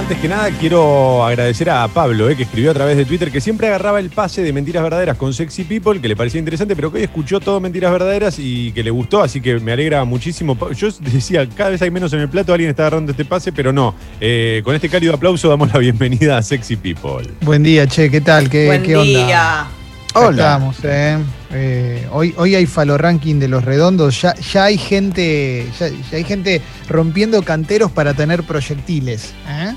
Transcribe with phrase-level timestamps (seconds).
[0.00, 3.38] Antes que nada, quiero agradecer a Pablo, eh, que escribió a través de Twitter que
[3.38, 6.90] siempre agarraba el pase de Mentiras Verdaderas con Sexy People, que le parecía interesante, pero
[6.90, 10.56] que hoy escuchó todo Mentiras Verdaderas y que le gustó, así que me alegra muchísimo.
[10.72, 13.74] Yo decía, cada vez hay menos en el plato, alguien está agarrando este pase, pero
[13.74, 13.94] no.
[14.22, 17.28] Eh, con este cálido aplauso damos la bienvenida a Sexy People.
[17.42, 18.48] Buen día, che, ¿qué tal?
[18.48, 19.26] ¿Qué, Buen qué onda?
[19.26, 19.66] día.
[20.14, 20.30] Hola.
[20.30, 21.18] Estamos, eh.
[21.52, 24.22] Eh, hoy, hoy hay falo ranking de los redondos.
[24.22, 29.34] Ya, ya hay gente, ya, ya hay gente rompiendo canteros para tener proyectiles.
[29.46, 29.74] ¿eh?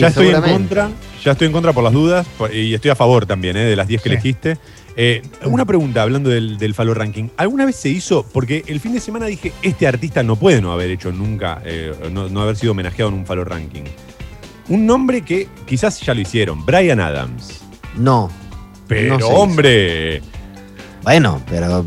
[0.00, 0.90] Ya estoy en contra,
[1.24, 3.86] ya estoy en contra por las dudas y estoy a favor también eh, de las
[3.88, 4.12] 10 que Sí.
[4.14, 4.58] elegiste.
[4.96, 7.28] Eh, una pregunta hablando del, del Falo Ranking.
[7.36, 8.24] ¿Alguna vez se hizo?
[8.32, 11.92] Porque el fin de semana dije, este artista no puede no haber hecho nunca, eh,
[12.12, 13.82] no, no haber sido homenajeado en un Falo Ranking.
[14.68, 17.60] Un nombre que quizás ya lo hicieron, Brian Adams.
[17.96, 18.30] No.
[18.86, 19.34] Pero No se hizo.
[19.36, 20.22] hombre,
[21.02, 21.84] Bueno, pero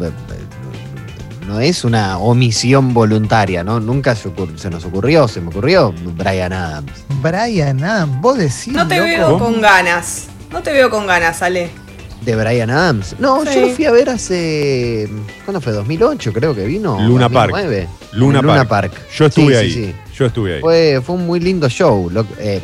[1.47, 3.79] no es una omisión voluntaria, ¿no?
[3.79, 6.91] Nunca se, ocur- se nos ocurrió, se me ocurrió Brian Adams.
[7.21, 8.67] Brian Adams, vos decís.
[8.67, 9.07] No te loco?
[9.07, 10.27] veo con ganas.
[10.51, 11.69] No te veo con ganas, Ale.
[12.21, 13.15] ¿De Brian Adams?
[13.19, 13.51] No, Sí.
[13.55, 15.07] yo lo fui a ver hace.
[15.45, 15.71] ¿Cuándo fue?
[15.73, 16.99] ¿2008 creo que vino?
[17.01, 17.51] Luna Park.
[17.51, 17.87] 2009.
[18.13, 18.91] Luna, En Luna Park.
[18.91, 19.07] Park.
[19.15, 19.71] Yo estuve Sí, ahí.
[19.71, 19.95] sí, sí.
[20.17, 20.61] Yo estuve ahí.
[20.61, 22.09] Fue, fue un muy lindo show.
[22.09, 22.61] Lo- eh,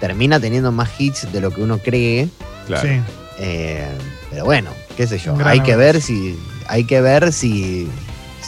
[0.00, 2.28] termina teniendo más hits de lo que uno cree.
[2.66, 2.86] claro.
[2.88, 3.00] Sí.
[3.38, 3.86] eh,
[4.30, 5.34] pero bueno, qué sé yo.
[5.36, 6.38] Gran Hay que ver si.
[6.68, 7.88] Hay que ver si.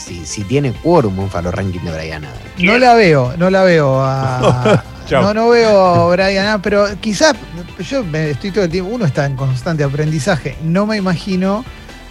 [0.05, 2.39] Si, si tiene quórum un falo ranking de Brian Adams.
[2.57, 3.99] No la veo, no la veo.
[4.01, 7.35] a- no, no veo a Brian Adams, pero quizás
[7.89, 10.55] yo me estoy todo el tiempo, uno está en constante aprendizaje.
[10.63, 11.65] No me imagino,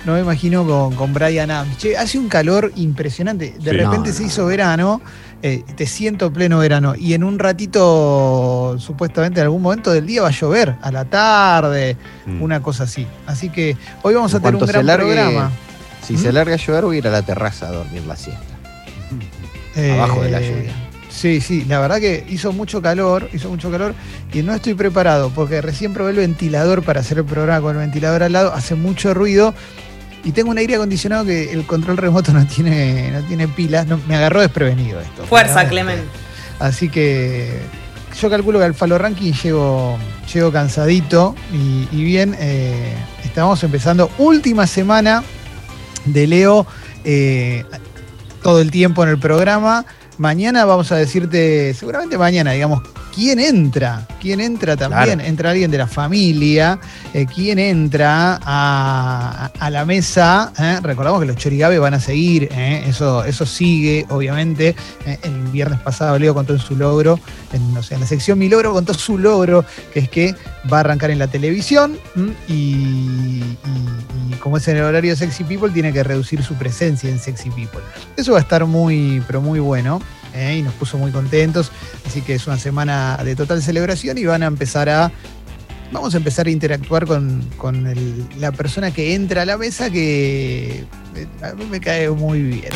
[0.04, 1.78] no me imagino con, con Brian Adams.
[1.78, 3.54] Che, hace un calor impresionante.
[3.58, 3.76] De Sí.
[3.76, 4.48] repente No, se no, hizo no.
[4.48, 5.00] verano,
[5.42, 6.94] eh, te siento pleno verano.
[6.96, 11.04] Y en un ratito, supuestamente en algún momento del día va a llover, a la
[11.04, 12.42] tarde, Mm.
[12.42, 13.06] una cosa así.
[13.26, 15.50] Así que hoy vamos En a tener un gran largue- programa.
[16.06, 16.18] Si ¿Mm?
[16.18, 18.42] se larga a llover, voy a ir a la terraza a dormir la siesta.
[19.76, 20.72] Eh, Abajo de la lluvia.
[21.08, 23.94] Sí, sí, la verdad que hizo mucho calor, hizo mucho calor
[24.32, 27.78] y no estoy preparado porque recién probé el ventilador para hacer el programa con el
[27.78, 29.54] ventilador al lado, hace mucho ruido
[30.22, 33.98] y tengo un aire acondicionado que el control remoto no tiene, no tiene pilas, no,
[34.06, 35.24] me agarró desprevenido esto.
[35.24, 36.02] Fuerza, realmente.
[36.02, 36.04] Clemen.
[36.60, 37.58] Así que
[38.20, 39.96] yo calculo que al Falo Ranking llego,
[40.32, 42.94] llego cansadito y, y bien, eh,
[43.24, 45.22] estamos empezando última semana
[46.12, 46.66] de Leo
[47.04, 47.64] eh,
[48.42, 49.84] todo el tiempo en el programa.
[50.18, 52.82] Mañana vamos a decirte, seguramente mañana, digamos,
[53.14, 55.28] quién entra, quién entra también, Claro.
[55.28, 56.78] entra alguien de la familia,
[57.14, 60.52] eh, quién entra a, a la mesa.
[60.58, 60.78] eh.
[60.82, 64.74] Recordamos que los chorigabe van a seguir, eh, eso, eso sigue, obviamente.
[65.22, 67.18] El viernes pasado Leo contó en su logro,
[67.52, 69.64] en, no sé, en la sección Mi Logro contó su logro,
[69.94, 70.34] que es que
[70.72, 72.32] va a arrancar en la televisión ¿m?
[72.48, 73.56] y, y-
[74.30, 77.18] y como es en el horario de Sexy People, tiene que reducir su presencia en
[77.18, 77.80] Sexy People.
[78.16, 80.00] Eso va a estar muy, pero muy bueno.
[80.38, 80.58] ¿Eh?
[80.58, 81.70] Y nos puso muy contentos.
[82.06, 85.10] Así que es una semana de total celebración y van a empezar a.
[85.90, 89.90] Vamos a empezar a interactuar con, con el- la persona que entra a la mesa
[89.90, 90.84] que
[91.16, 92.68] eh, a mí me cae muy bien.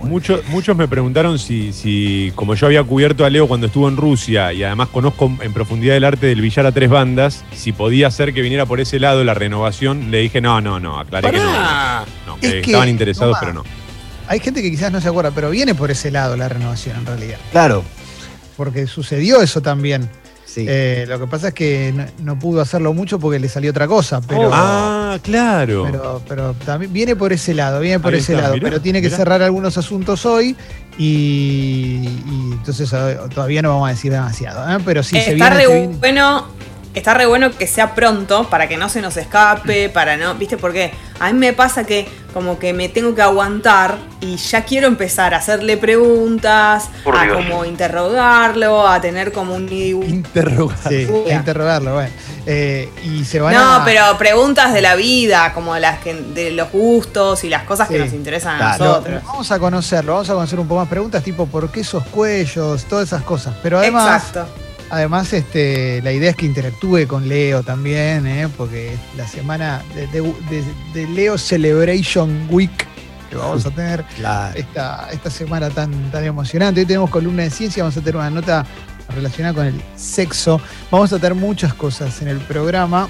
[0.00, 0.08] muy.
[0.08, 3.96] Muchos, muchos me preguntaron si, si, como yo había cubierto a Leo cuando estuvo en
[3.96, 8.08] Rusia y además conozco en profundidad el arte del billar a tres bandas, si podía
[8.12, 11.38] ser que viniera por ese lado la renovación, le dije no, no, no, aclaré que
[11.38, 11.52] no.
[12.24, 13.64] no, que Es que, estaban interesados, pero no.
[14.30, 17.04] Hay gente que quizás no se acuerda, pero viene por ese lado la renovación en
[17.06, 17.38] realidad.
[17.50, 17.82] Claro.
[18.56, 20.08] Porque sucedió eso también.
[20.44, 20.66] Sí.
[20.68, 23.88] Eh, lo que pasa es que no, no pudo hacerlo mucho porque le salió otra
[23.88, 25.84] cosa, pero, ah, claro.
[25.90, 28.80] pero, pero también viene por ese lado, viene por Ahí ese está, lado, mirá, pero
[28.80, 29.16] tiene que mirá.
[29.16, 30.56] cerrar algunos asuntos hoy
[30.98, 34.82] y, y entonces eh, todavía no vamos a decir demasiado, ¿eh?
[34.84, 36.46] pero sí se está viene, re se viene- bueno.
[36.92, 40.34] Está re bueno que sea pronto para que no se nos escape, para no.
[40.34, 40.92] ¿Viste por qué?
[41.20, 45.32] A mí me pasa que como que me tengo que aguantar y ya quiero empezar
[45.34, 47.36] a hacerle preguntas, Por a Dios.
[47.36, 49.68] como interrogarlo, a tener como un.
[49.70, 50.76] Interrogar.
[50.88, 52.10] Sí, a interrogarlo, bueno.
[52.46, 53.84] Eh, y se van No, a...
[53.84, 57.98] pero preguntas de la vida, como las que de los gustos y las cosas que
[58.00, 58.84] nos interesan a Claro.
[58.84, 59.22] Nosotros.
[59.26, 62.84] vamos a conocerlo, vamos a conocer un poco más preguntas tipo ¿por qué esos cuellos?
[62.86, 63.54] Todas esas cosas.
[63.62, 64.52] Pero además, Exacto.
[64.90, 68.48] Además este, la idea es que interactúe con Leo también, ¿eh?
[68.56, 72.70] porque la semana de, de- de- de Leo Celebration Week
[73.30, 74.58] que vamos a tener Claro.
[74.58, 76.80] esta, esta semana tan, tan emocionante.
[76.80, 78.66] Hoy tenemos columna de ciencia, vamos a tener una nota
[79.14, 80.60] relacionada con el sexo.
[80.90, 83.08] Vamos a tener muchas cosas en el programa.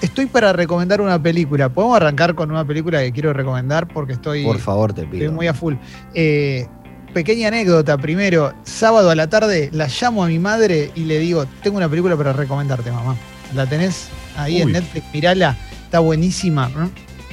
[0.00, 1.68] Estoy para recomendar una película.
[1.68, 3.88] ¿Podemos arrancar con una película que quiero recomendar?
[3.88, 5.32] Porque estoy, Por favor, te estoy pido.
[5.32, 5.74] muy a full.
[6.14, 6.66] Eh,
[7.12, 8.52] pequeña anécdota primero.
[8.64, 12.16] Sábado a la tarde la llamo a mi madre y le digo, tengo una película
[12.16, 13.16] para recomendarte, mamá.
[13.54, 14.72] ¿La tenés ahí en.
[14.72, 15.04] Netflix?
[15.12, 16.70] Mirala, está buenísima.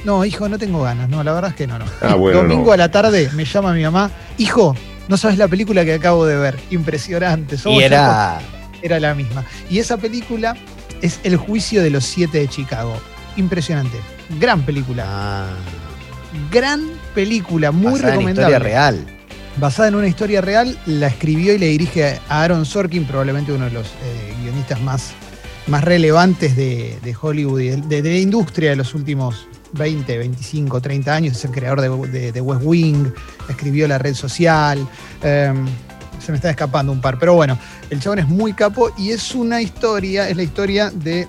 [0.04, 1.08] No, hijo, no tengo ganas.
[1.08, 1.84] No, la verdad es que no, no.
[2.00, 2.72] Ah, bueno, Domingo no.
[2.72, 4.74] a la tarde me llama mi mamá, hijo,
[5.08, 6.58] no sabes la película que acabo de ver.
[6.70, 7.58] Impresionante.
[7.58, 8.38] Somos Y era.
[8.82, 9.44] era la misma.
[9.68, 10.56] Y esa película
[11.02, 12.96] es El juicio de los siete de Chicago.
[13.36, 13.98] Impresionante.
[14.40, 15.04] Gran película.
[15.06, 15.46] Ah,
[16.50, 18.54] Gran película, muy basada en recomendable.
[18.56, 19.06] historia real.
[19.58, 23.64] Basada en una historia real, la escribió y le dirige a Aaron Sorkin, probablemente uno
[23.64, 25.12] de los eh, guionistas más,
[25.66, 31.36] más relevantes de, Hollywood y de, la industria de los últimos 20, 25, 30 años.
[31.38, 33.06] Es el creador de, West Wing,
[33.48, 34.86] escribió La Red Social.
[35.22, 35.54] eh,
[36.24, 37.56] se me está escapando un par, pero bueno,
[37.88, 41.28] el chabón es muy capo y es una historia, es la historia de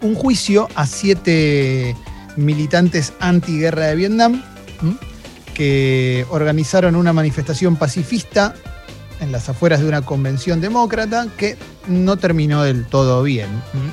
[0.00, 1.94] un juicio a siete
[2.36, 4.42] militantes antiguerra de Vietnam.
[5.62, 8.52] Que organizaron una manifestación pacifista
[9.20, 11.56] en las afueras de una convención demócrata que
[11.86, 13.46] no terminó del todo bien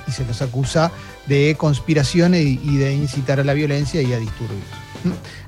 [0.07, 0.91] y se los acusa
[1.27, 4.63] de conspiración y, de incitar a la violencia y a disturbios.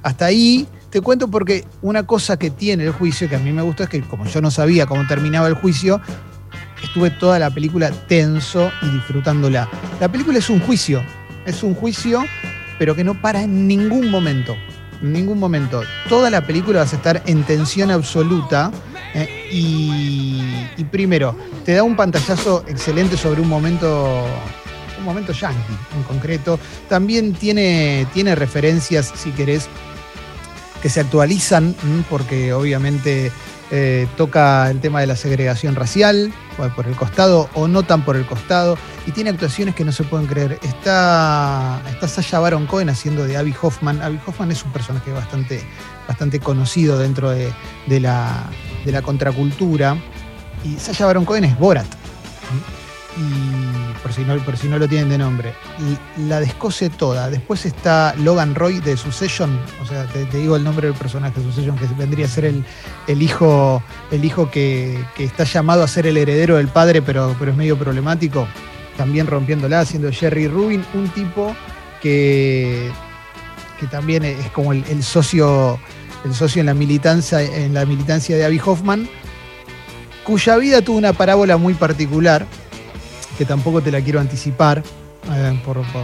[0.04, 3.64] Hasta ahí te cuento porque una cosa que tiene el juicio que a mí me
[3.64, 6.00] gustó es que como yo no sabía cómo terminaba el juicio,
[6.84, 9.68] estuve toda la película tenso y disfrutándola.
[10.00, 11.02] La película es un juicio,
[11.48, 12.24] es un juicio,
[12.78, 14.56] pero que no para en ningún momento.
[15.02, 15.82] En ningún momento.
[16.08, 18.72] Toda la película vas a estar en tensión absoluta.
[19.14, 20.42] eh, y,
[20.78, 24.26] y primero, te da un pantallazo excelente sobre un momento.
[25.00, 26.60] Un momento yankee en concreto.
[26.88, 29.68] También tiene, tiene referencias, si querés,
[30.82, 31.76] que se actualizan,
[32.10, 33.32] porque obviamente
[33.72, 36.32] eh, toca el tema de la segregación racial,
[36.76, 38.78] por el costado o no tan por el costado,
[39.08, 40.60] y tiene actuaciones que no se pueden creer.
[40.62, 44.02] Está, está Sasha Baron Cohen haciendo de Abby Hoffman.
[44.02, 45.64] Abby Hoffman es un personaje bastante,
[46.08, 47.52] bastante conocido dentro de,
[47.88, 48.44] de la,
[48.86, 49.98] de la contracultura,
[50.64, 51.88] y Sasha Baron Cohen es Borat.
[53.18, 57.30] Y por si no, por si no lo tienen de nombre, y la descose toda.
[57.30, 61.46] Después está Logan Roy de Succession, o sea, te, digo el nombre del personaje de
[61.46, 62.64] Succession, que vendría a ser el,
[63.08, 67.36] el hijo, el hijo que, que está llamado a ser el heredero del padre, pero,
[67.38, 68.48] pero es medio problemático.
[68.98, 71.56] También rompiéndola, haciendo Jerry Rubin, un tipo
[72.02, 72.92] que,
[73.80, 75.80] que también es como el, el socio,
[76.24, 79.10] el socio en la militancia, en la militancia de Abby Hoffman,
[80.24, 82.46] cuya vida tuvo una parábola muy particular,
[83.42, 84.84] que tampoco te la quiero anticipar.
[85.34, 86.04] eh, por- por-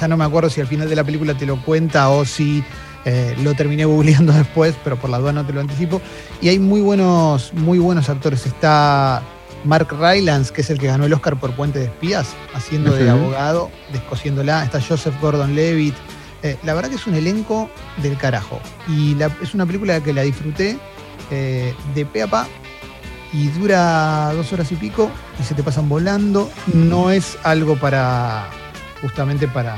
[0.00, 2.62] ya no me acuerdo si al final de la película te lo cuenta o si
[3.04, 6.00] eh, lo terminé googleando después, pero por la duda no te lo anticipo.
[6.40, 8.46] Y hay muy buenos, muy buenos actores.
[8.46, 9.22] Está
[9.64, 13.04] Mark Rylance, que es el que ganó el Oscar por Puente de Espías, haciendo de
[13.10, 14.64] abogado, descosiéndola.
[14.64, 15.94] Está Joseph Gordon-Levitt.
[16.42, 17.68] Eh, la verdad que es un elenco
[18.02, 18.60] del carajo.
[18.88, 20.78] Y la- es una película que la disfruté
[21.30, 22.46] eh, de pe a pa
[23.32, 25.10] y dura dos horas y pico
[25.40, 26.50] y se te pasan volando.
[26.72, 28.48] No es algo para,
[29.02, 29.76] justamente para,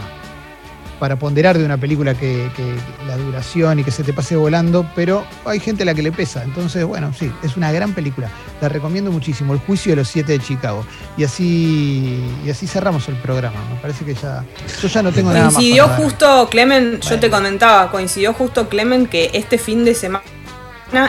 [0.99, 2.75] para ponderar de una película que, que
[3.07, 6.13] la duración y que se te pase volando, pero hay gente a la que le
[6.13, 6.45] pesa.
[6.45, 8.31] Entonces, bueno, sí, es una gran película.
[8.61, 9.53] La recomiendo muchísimo.
[9.53, 10.85] El juicio de los siete de Chicago.
[11.17, 13.57] Y así, y así cerramos el programa.
[13.73, 14.45] Me parece que ya.
[14.81, 15.55] Yo ya no tengo nada más.
[15.55, 20.23] Coincidió justo, Clemen, yo te comentaba, coincidió justo, Clemen, que este fin de semana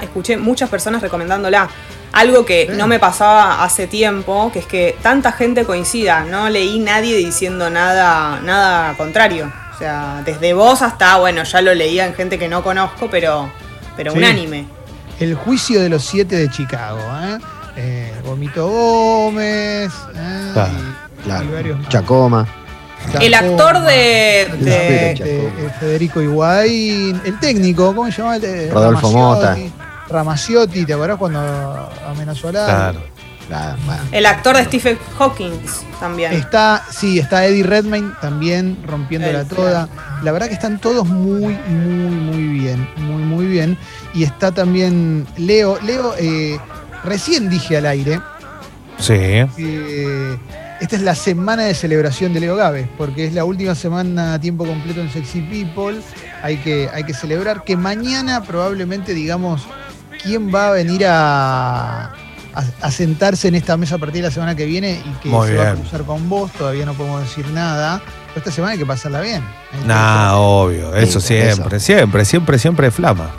[0.01, 1.69] escuché muchas personas recomendándola.
[2.13, 2.77] Algo que Sí.
[2.77, 6.25] no me pasaba hace tiempo, que es que tanta gente coincida.
[6.25, 9.51] No leí nadie diciendo nada, nada contrario.
[9.75, 13.49] O sea, desde vos hasta, bueno, ya lo leía en gente que no conozco, pero,
[13.95, 14.17] pero Sí.
[14.17, 14.65] unánime.
[15.19, 16.99] El juicio de los siete de Chicago.
[17.23, 17.37] ¿eh?
[17.77, 19.91] Eh, Gomito Gómez.
[20.15, 20.51] ¿eh?
[21.23, 21.89] Claro, y- varios.
[21.89, 22.47] Chacoma.
[23.19, 27.19] El actor de- de- eh, Federico Higuaín.
[27.25, 28.35] El técnico, ¿cómo se llama?
[28.35, 29.71] El Rodolfo Ramaciotti.
[30.11, 31.39] Ramaciotti, ¿te acordás cuando
[32.07, 32.93] amenazó a Lara?
[32.93, 33.77] Claro.
[33.85, 34.01] Bueno.
[34.13, 35.51] El actor de Stephen Hawking
[35.99, 36.31] también.
[36.31, 39.89] Está, sí, está Eddie Redmayne también rompiéndola El- toda.
[40.23, 42.87] La verdad que están todos muy, muy, muy bien.
[42.97, 43.77] Muy, muy bien.
[44.13, 45.77] Y está también Leo.
[45.81, 46.59] Leo, eh,
[47.03, 48.21] recién dije al aire
[48.99, 49.13] Sí.
[49.57, 50.37] que
[50.79, 54.39] esta es la semana de celebración de Leo Gávez, porque es la última semana a
[54.39, 55.99] tiempo completo en Sexy People.
[56.41, 59.67] Hay que, hay que celebrar que mañana probablemente digamos
[60.23, 62.13] quién va a venir a, a-
[62.81, 65.47] a sentarse en esta mesa a partir de la semana que viene y que Muy
[65.47, 66.51] se va a cruzar con vos.
[66.51, 68.01] Todavía no podemos decir nada.
[68.27, 69.43] Pero esta semana hay que pasarla bien.
[69.71, 70.95] Que Nah, obvio.
[70.95, 73.29] Eso Sí, siempre, siempre, siempre, siempre flama.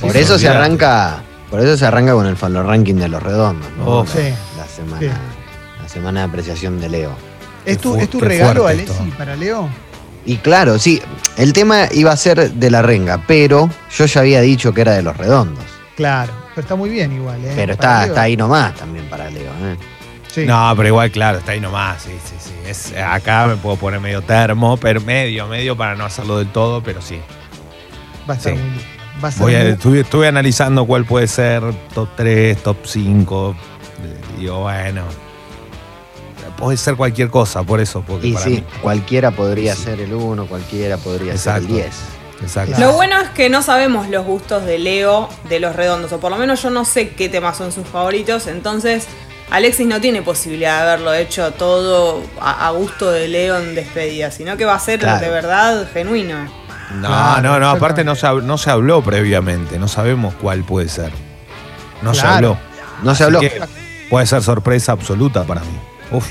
[0.00, 3.68] Por eso se arranca, por eso se arranca con el Fallo Ranking de los redondos,
[3.78, 3.84] ¿no?
[3.84, 4.04] Oh.
[4.04, 4.34] La- Sí.
[4.56, 5.06] La semana, Sí.
[5.82, 7.10] la semana de apreciación de Leo.
[7.64, 9.68] ¿Es tu, es regalo, Alessi, para Leo?
[10.24, 11.00] Y claro, sí,
[11.36, 14.92] el tema iba a ser de la renga, pero yo ya había dicho que era
[14.92, 15.64] de los redondos.
[15.96, 17.44] Claro, pero está muy bien igual.
[17.44, 17.52] ¿eh?
[17.54, 19.50] Pero está, está ahí nomás también para Leo.
[19.62, 19.76] ¿eh?
[20.28, 20.46] Sí.
[20.46, 22.02] No, pero igual, claro, está ahí nomás.
[22.02, 22.52] Sí, sí, sí.
[22.66, 26.82] Es, acá me puedo poner medio termo, pero medio, medio para no hacerlo del todo,
[26.82, 27.20] pero sí.
[28.28, 28.58] Va a estar Sí.
[28.58, 28.82] muy lindo.
[29.22, 31.62] Va a ser Voy a- muy- estuve, estuve analizando cuál puede ser
[31.94, 33.54] top 3, top 5.
[34.38, 35.02] Digo, bueno,
[36.56, 38.02] puede ser cualquier cosa, por eso.
[38.06, 38.64] Porque Y para sí, mí.
[38.80, 39.82] cualquiera podría Sí.
[39.84, 41.62] ser el 1, cualquiera podría Exacto.
[41.62, 41.94] ser el 10.
[42.42, 42.76] Exacto.
[42.78, 46.30] Lo bueno es que no sabemos los gustos de Leo de los redondos, o por
[46.30, 49.06] lo menos yo no sé qué temas son sus favoritos, entonces
[49.50, 54.56] Alexis no tiene posibilidad de haberlo hecho todo a, gusto de Leo en despedida, sino
[54.56, 55.20] que va a ser Claro.
[55.20, 56.44] de verdad genuino.
[56.94, 60.88] No, Claro, no, no, aparte no se, no se habló previamente, no sabemos cuál puede
[60.88, 61.12] ser.
[62.02, 62.58] No se habló.
[63.02, 63.40] No se habló.
[63.40, 63.60] que
[64.10, 65.78] puede ser sorpresa absoluta para mí.
[66.10, 66.26] Uf.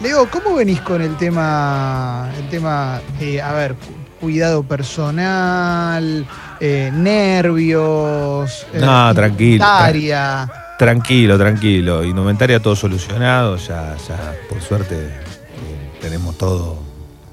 [0.00, 3.74] Leo, ¿cómo venís con el tema, el tema, eh, a ver,
[4.20, 6.26] cuidado personal,
[6.60, 9.64] eh, nervios, eh, No, tranquilo.
[9.64, 10.50] indumentaria?
[10.78, 12.04] Tranquilo, tranquilo.
[12.04, 16.78] Indumentaria todo solucionado, ya, ya por suerte eh, tenemos todo.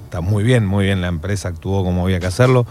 [0.04, 1.00] Está muy bien, muy bien.
[1.00, 2.66] La empresa actuó como había que hacerlo.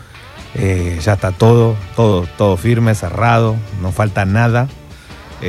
[0.56, 4.68] Ya está todo, todo, todo firme, cerrado, no falta nada.
[5.42, 5.46] Y,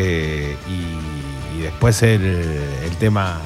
[1.56, 3.38] y después el, el tema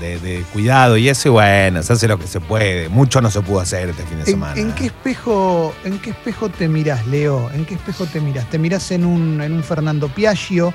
[0.00, 2.88] de, de cuidado y eso, y bueno, se hace lo que se puede.
[2.88, 4.60] Mucho no se pudo hacer este fin de ¿En, semana.
[4.60, 7.50] en qué espejo, ¿En qué espejo te mirás, Leo?
[7.52, 8.48] ¿En qué espejo te mirás?
[8.50, 10.72] ¿Te mirás en un, en un Fernando Piaggio?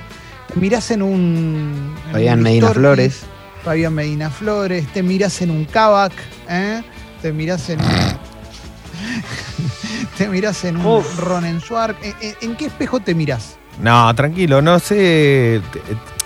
[0.53, 1.95] ¿Te mirás en un.
[2.07, 2.69] en Fabián un Medina?
[2.69, 3.21] Flores.
[3.63, 4.87] Fabián Medina Flores.
[4.93, 6.13] ¿Te mirás en un Kavak?
[6.49, 6.81] ¿eh?
[7.21, 7.87] ¿Te mirás en un.
[10.17, 11.97] ¿Te mirás en un Ronen Schwark?
[12.03, 13.57] ¿En, en- en qué espejo te mirás?
[13.81, 15.61] No, tranquilo, no sé.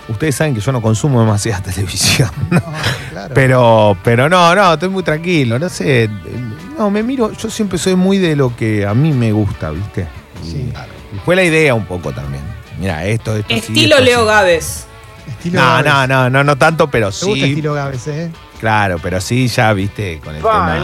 [0.06, 2.30] Te- Ustedes saben que yo no consumo demasiada televisión.
[2.50, 2.62] No,
[3.10, 3.34] claro.
[3.34, 6.08] Pero, pero no, no, estoy muy tranquilo, no sé.
[6.78, 10.06] No, me miro, yo siempre soy muy de lo que a mí me gusta, ¿viste?
[10.42, 10.70] Sí.
[11.14, 12.42] y fue la idea un poco también.
[12.78, 14.26] Mira, esto, esto sí, Estilo esto Leo sí.
[14.26, 14.86] Gávez.
[15.26, 15.84] Estilo No, Gávez.
[15.92, 17.44] no, no, no, no tanto, pero Me gusta sí.
[17.44, 18.30] estilo Gávez, ¿eh?
[18.60, 20.78] Claro, pero sí ya, viste, con el tema.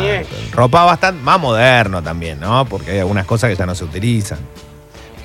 [0.52, 2.64] Ropa bastante más moderno también, ¿no?
[2.66, 4.38] Porque hay algunas cosas que ya no se utilizan.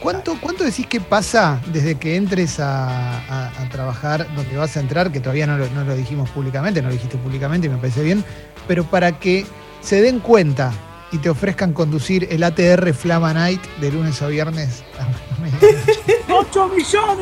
[0.08, 4.80] ¿Cuánto, ¿Cuánto decís que pasa desde que entres a, a- a trabajar donde vas a
[4.80, 7.76] entrar, que todavía no lo, no lo dijimos públicamente, no lo dijiste públicamente y me
[7.76, 8.24] parece bien,
[8.70, 9.46] pero para que
[9.82, 10.72] se den cuenta
[11.12, 15.78] y te ofrezcan conducir el ATR Flama Night de lunes a viernes a la medianoche?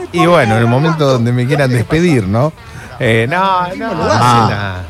[0.14, 2.54] Y bueno, en el momento donde me quieran despedir, ¿no?
[3.00, 4.84] Eh, no, no, no, Ah.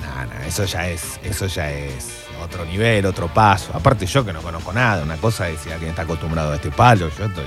[0.00, 3.70] no, no, eso ya es, eso ya es otro nivel, otro paso.
[3.74, 6.70] Aparte yo que no conozco nada, una cosa es si alguien está acostumbrado a este
[6.70, 7.44] palo, yo estoy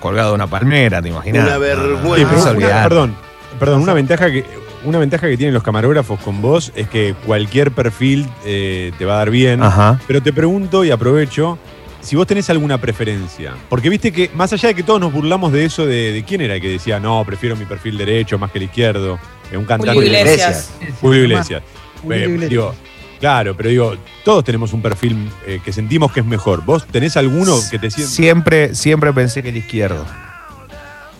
[0.00, 1.46] colgado de una palmera, ¿te imaginas?
[1.46, 2.00] Una vergüenza.
[2.02, 2.88] no, Sí, no, pero no, una- olvidar.
[2.88, 3.16] perdón,
[3.58, 4.44] perdón, una ventaja que
[4.82, 9.14] una ventaja que tienen los camarógrafos con vos es que cualquier perfil eh, te va
[9.14, 9.62] a dar bien.
[9.62, 10.00] Ajá.
[10.06, 11.58] Pero te pregunto y aprovecho
[12.00, 13.52] si vos tenés alguna preferencia.
[13.68, 16.40] Porque viste que, más allá de que todos nos burlamos de eso, de, de quién
[16.40, 19.18] era el que decía, no, prefiero mi perfil derecho más que el izquierdo,
[19.52, 19.92] eh, un cantante.
[19.92, 20.70] Julio Julio Iglesias.
[21.02, 21.62] Julio Iglesias.
[22.02, 22.48] Julio Eh, Iglesias.
[22.50, 22.74] digo,
[23.20, 26.64] claro, pero digo, todos tenemos un perfil eh, que sentimos que es mejor.
[26.64, 30.04] ¿Vos tenés alguno que te sienta Siempre, siempre pensé que el izquierdo.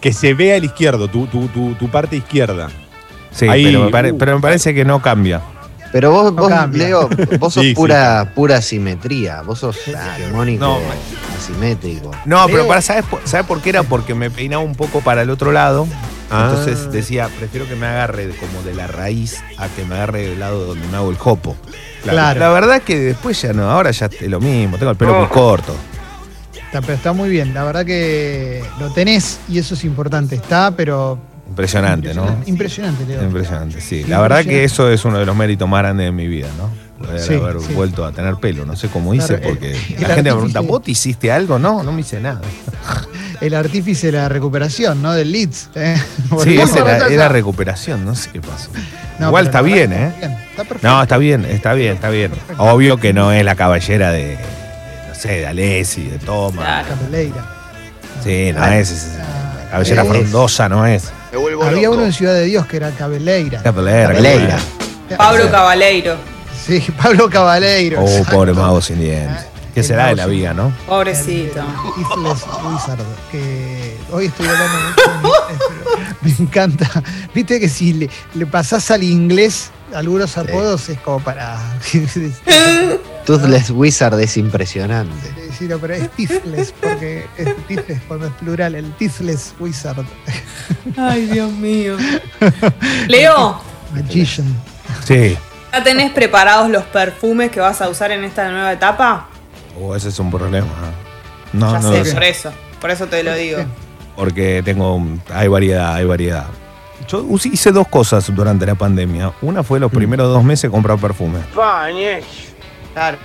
[0.00, 2.68] que se vea el izquierdo, tu, tu, tu, tu parte izquierda?
[3.30, 4.18] Sí, Ahí, pero, me pare- uh.
[4.18, 5.40] pero me parece que no cambia.
[5.92, 6.84] Pero vos, No vos cambia.
[6.86, 9.42] Leo, vos sos Sí, sí, pura, pura simetría.
[9.42, 10.78] Vos sos hegemónico, No.
[11.36, 12.10] asimétrico.
[12.24, 13.82] No, pero para, ¿sabes, por- ¿sabes por qué era?
[13.82, 15.86] Porque me peinaba un poco para el otro lado.
[16.30, 16.48] Ah.
[16.48, 20.38] Entonces decía, prefiero que me agarre como de la raíz a que me agarre del
[20.40, 21.56] lado donde me hago el jopo.
[22.02, 22.40] Claro.
[22.40, 25.14] La verdad es que después ya no, ahora ya es lo mismo, tengo el pelo
[25.18, 25.74] muy corto.
[26.54, 30.36] Está, pero está muy bien, la verdad que lo tenés y eso es importante.
[30.36, 31.18] Está, pero.
[31.48, 32.36] Impresionante, ¿no?
[32.46, 33.24] Impresionante, Leo.
[33.24, 34.04] Impresionante, sí.
[34.04, 36.70] La verdad que eso es uno de los méritos más grandes de mi vida, ¿no?
[37.04, 37.72] Poder Sí, haber sí.
[37.74, 38.64] vuelto a tener pelo.
[38.64, 41.58] No sé cómo hice, Claro, porque el la gente me pregunta, ¿vos te hiciste algo?
[41.58, 42.40] No, no me hice nada.
[43.40, 45.12] El artífice de la recuperación, ¿no?
[45.14, 45.70] Del Leeds.
[45.74, 45.96] ¿eh?
[46.44, 48.70] Sí, esa era, recuperación, no sé qué pasó.
[49.18, 50.06] No, Igual está bien, ¿eh?
[50.14, 50.88] está bien, Está perfecto.
[50.88, 52.32] No, está bien, está bien, está bien.
[52.58, 54.38] Obvio que no es la caballera de,
[55.08, 56.62] no sé, de Alessi, de Toma.
[56.62, 56.88] Claro.
[58.22, 61.10] Sí, no Ah, es, es- la cabellera es- frondosa no es.
[61.32, 61.96] Había loco.
[61.96, 63.62] uno en Ciudad de Dios que era Cabeleira.
[63.62, 64.58] Capelera, Capeleira.
[65.16, 66.16] Pablo Cabaleiro.
[66.66, 68.00] Sí, Pablo Cabaleiro.
[68.02, 68.32] Oh, exacto.
[68.36, 69.46] pobre mago sin dientes.
[69.80, 70.70] ¿Qué El será de la vida, no?
[70.86, 71.58] Pobrecito.
[71.60, 72.98] El Ifles Wizard,
[73.32, 74.78] que hoy estoy hablando
[75.22, 75.40] mucho
[76.20, 77.02] me encanta.
[77.34, 81.58] Viste que si le, le pasás al inglés algunos apodos es como para
[83.24, 85.32] Toothless Wizard es impresionante.
[85.48, 90.04] decirlo, pero es Tifles, porque es Tifles cuando es plural, el Tifles Wizard,
[90.98, 91.96] Ay, Dios mío.
[93.08, 93.62] Leo,
[93.94, 94.46] Magician.
[95.06, 95.38] Sí.
[95.72, 99.28] ¿ya tenés preparados los perfumes que vas a usar en esta nueva etapa?
[99.78, 100.66] Oh, ese es un problema.
[101.52, 102.52] No, ya no sé, por eso.
[102.80, 103.58] Por eso te lo digo.
[104.16, 105.00] Porque tengo.
[105.32, 106.46] Hay variedad, hay variedad.
[107.08, 109.32] Yo hice dos cosas durante la pandemia.
[109.42, 111.38] Una fue los primeros dos meses comprar perfume.
[112.94, 113.18] Claro.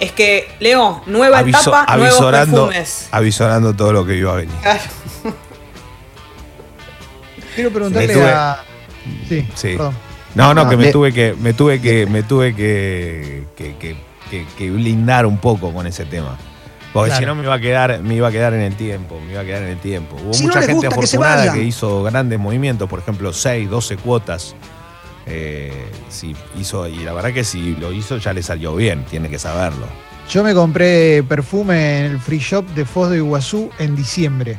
[0.00, 3.08] Es que, Leo, nueva Aviso- etapa, nuevos avisorando, perfumes.
[3.12, 4.54] avisorando todo lo que iba a venir.
[4.62, 4.80] Claro.
[7.54, 8.58] Quiero preguntarle Estuve- a.
[9.28, 9.68] Sí, Sí.
[9.76, 9.94] perdón.
[10.34, 13.76] No, no, Ah, que me le- tuve que, me tuve que, me tuve que, que,
[13.76, 13.96] que-
[14.30, 16.36] que- que blindar un poco con ese tema.
[16.92, 17.20] Porque Claro.
[17.20, 19.42] si no me iba a quedar, me iba a quedar en el tiempo, me iba
[19.42, 20.16] a quedar en el tiempo.
[20.22, 23.00] Hubo Si no mucha les gente gusta, que se afortunada que, hizo grandes movimientos, por
[23.00, 24.54] ejemplo, 6, 12 cuotas.
[25.26, 25.72] Eh,
[26.08, 29.38] sí, hizo, y la verdad que si lo hizo ya le salió bien, tiene que
[29.38, 29.86] saberlo.
[30.30, 34.56] Yo me compré perfume en el free shop de Foz de Iguazú en diciembre.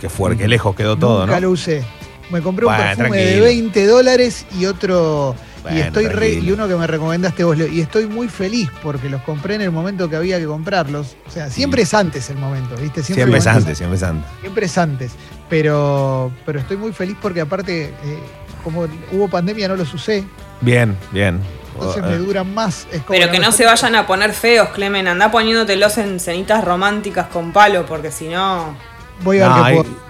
[0.00, 1.46] Que fue, que lejos quedó todo, Nunca ¿no?
[1.46, 1.82] lo usé.
[2.30, 3.44] Me compré un perfume de tranquilo.
[3.44, 5.34] 20 dólares y otro.
[5.64, 8.70] Bueno, y estoy re- y uno que me recomendaste vos, Leo, y estoy muy feliz
[8.82, 11.16] porque los compré en el momento que había que comprarlos.
[11.26, 13.02] O sea, siempre es antes el momento, ¿viste?
[13.02, 14.30] Siempre es antes, siempre es antes.
[14.40, 15.12] Siempre es antes.
[15.48, 18.18] Pero, pero estoy muy feliz porque aparte, eh,
[18.62, 20.24] como hubo pandemia, no los usé.
[20.60, 21.40] Bien, bien.
[21.74, 22.86] Entonces Oh, me eh, duran más.
[22.92, 25.08] Es como Pero que no se vayan a poner feos, Clemen.
[25.08, 28.76] Anda poniéndotelos en cenitas románticas con palo, porque si no.
[29.22, 30.04] Voy a ver no, qué hay- puedo.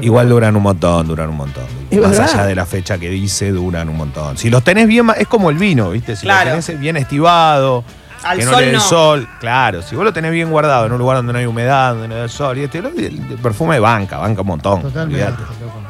[0.00, 1.64] Igual duran un montón, duran un montón.
[1.90, 2.30] Es Más verdad.
[2.34, 4.36] allá de la fecha que dice, duran un montón.
[4.38, 6.16] Si los tenés bien, es como el vino, ¿viste?
[6.16, 6.50] Si Claro.
[6.50, 7.84] lo tenés bien estivado,
[8.22, 8.78] Al que no sol le dé no.
[8.78, 9.82] el sol, claro.
[9.82, 12.22] Si vos lo tenés bien guardado en un lugar donde no hay humedad, donde no
[12.22, 14.82] hay sol, y este, el, el perfume banca, banca un montón.
[14.82, 15.22] Totalmente.
[15.24, 15.42] olvidate.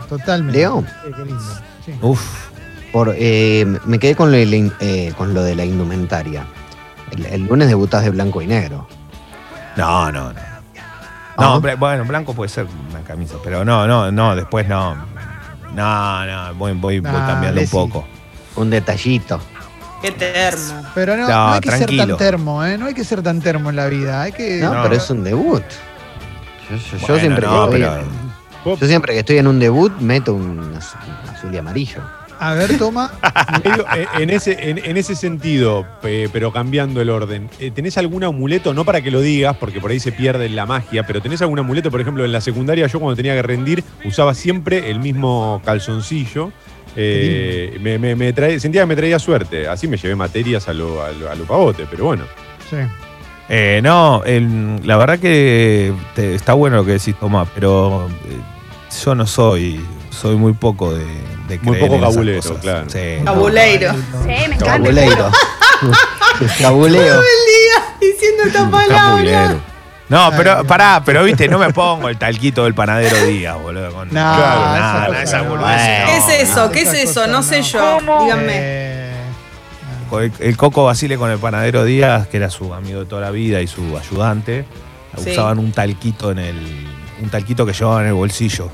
[0.09, 0.59] Totalmente.
[0.59, 0.85] Leo.
[1.05, 1.43] Sí, qué lindo.
[1.85, 1.93] Sí.
[2.03, 2.49] Uf,
[2.93, 6.45] Por, eh, me quedé con lo, de la in- eh, con lo de la indumentaria.
[7.13, 8.89] El, el lunes debutás de blanco y negro.
[9.77, 10.56] no, no, no.
[11.39, 14.95] No, bueno, blanco puede ser una camisa, pero no, no, no, después no.
[15.75, 18.07] No, no, voy, voy, voy Nah, cambiando un poco.
[18.57, 19.39] Un detallito.
[20.01, 20.83] Qué termo.
[20.95, 22.07] Pero no, No, no hay que ser tranquilo.
[22.07, 22.79] tan termo, ¿eh?
[22.79, 24.23] No hay que ser tan termo en la vida.
[24.23, 24.61] Hay que.
[24.61, 24.83] No, No.
[24.83, 25.63] pero es un debut.
[26.71, 29.93] Yo, yo- yo Bueno, siempre no, que pero- yo siempre que estoy en un debut
[30.01, 32.01] meto un azul, un azul y amarillo.
[32.39, 33.13] A ver, toma.
[33.65, 37.97] Medio, eh, en, ese, en, en ese sentido, pe- pero cambiando el orden, eh, ¿tenés
[37.99, 38.75] algún amuleto?
[38.75, 41.59] No para que lo digas, porque por ahí se pierde la magia, pero ¿tenés algún
[41.59, 41.91] amuleto?
[41.91, 46.53] Por ejemplo, en la secundaria yo cuando tenía que rendir usaba siempre el mismo calzoncillo.
[46.99, 49.69] Eh, me, me- me trae- sentía que me traía suerte.
[49.69, 52.25] Así me llevé materias a lo, a lo, a lo pavote, pero bueno.
[52.71, 52.77] Sí.
[53.49, 58.95] Eh, no, el- la verdad que te- está bueno lo que decís, Tomás, pero eh,
[59.05, 59.79] yo no soy,
[60.17, 61.05] soy muy poco de,
[61.49, 62.57] de Muy creer poco en esas cabulero, cosas.
[62.61, 62.91] claro.
[62.91, 63.25] Sí.
[63.25, 63.93] Cabuleiro.
[63.93, 64.65] Sí, me encanta.
[64.67, 65.31] Cabuleiro.
[66.61, 67.21] Cabuleo.
[68.01, 69.61] Diciendo esta Cabulero.
[70.09, 73.93] No, pero pará, pero viste, no me pongo el talquito del panadero Díaz, boludo.
[73.93, 75.51] Con, No, Claro, esa nada, cosa esa no.
[75.51, 76.67] boludez, ¿Qué no, es eso?
[76.67, 76.71] no.
[76.73, 77.15] ¿Qué es Esas eso?
[77.15, 77.65] cosas No sé no.
[77.65, 78.25] yo.
[78.25, 78.53] Díganme.
[78.55, 79.13] Eh,
[80.13, 83.31] El, el Coco Basile con el panadero Díaz, que era su amigo de toda la
[83.33, 84.65] vida y su ayudante,
[85.17, 85.31] Sí.
[85.31, 86.87] usaban un talquito en el.
[87.23, 88.71] Un talquito que llevaban en el bolsillo.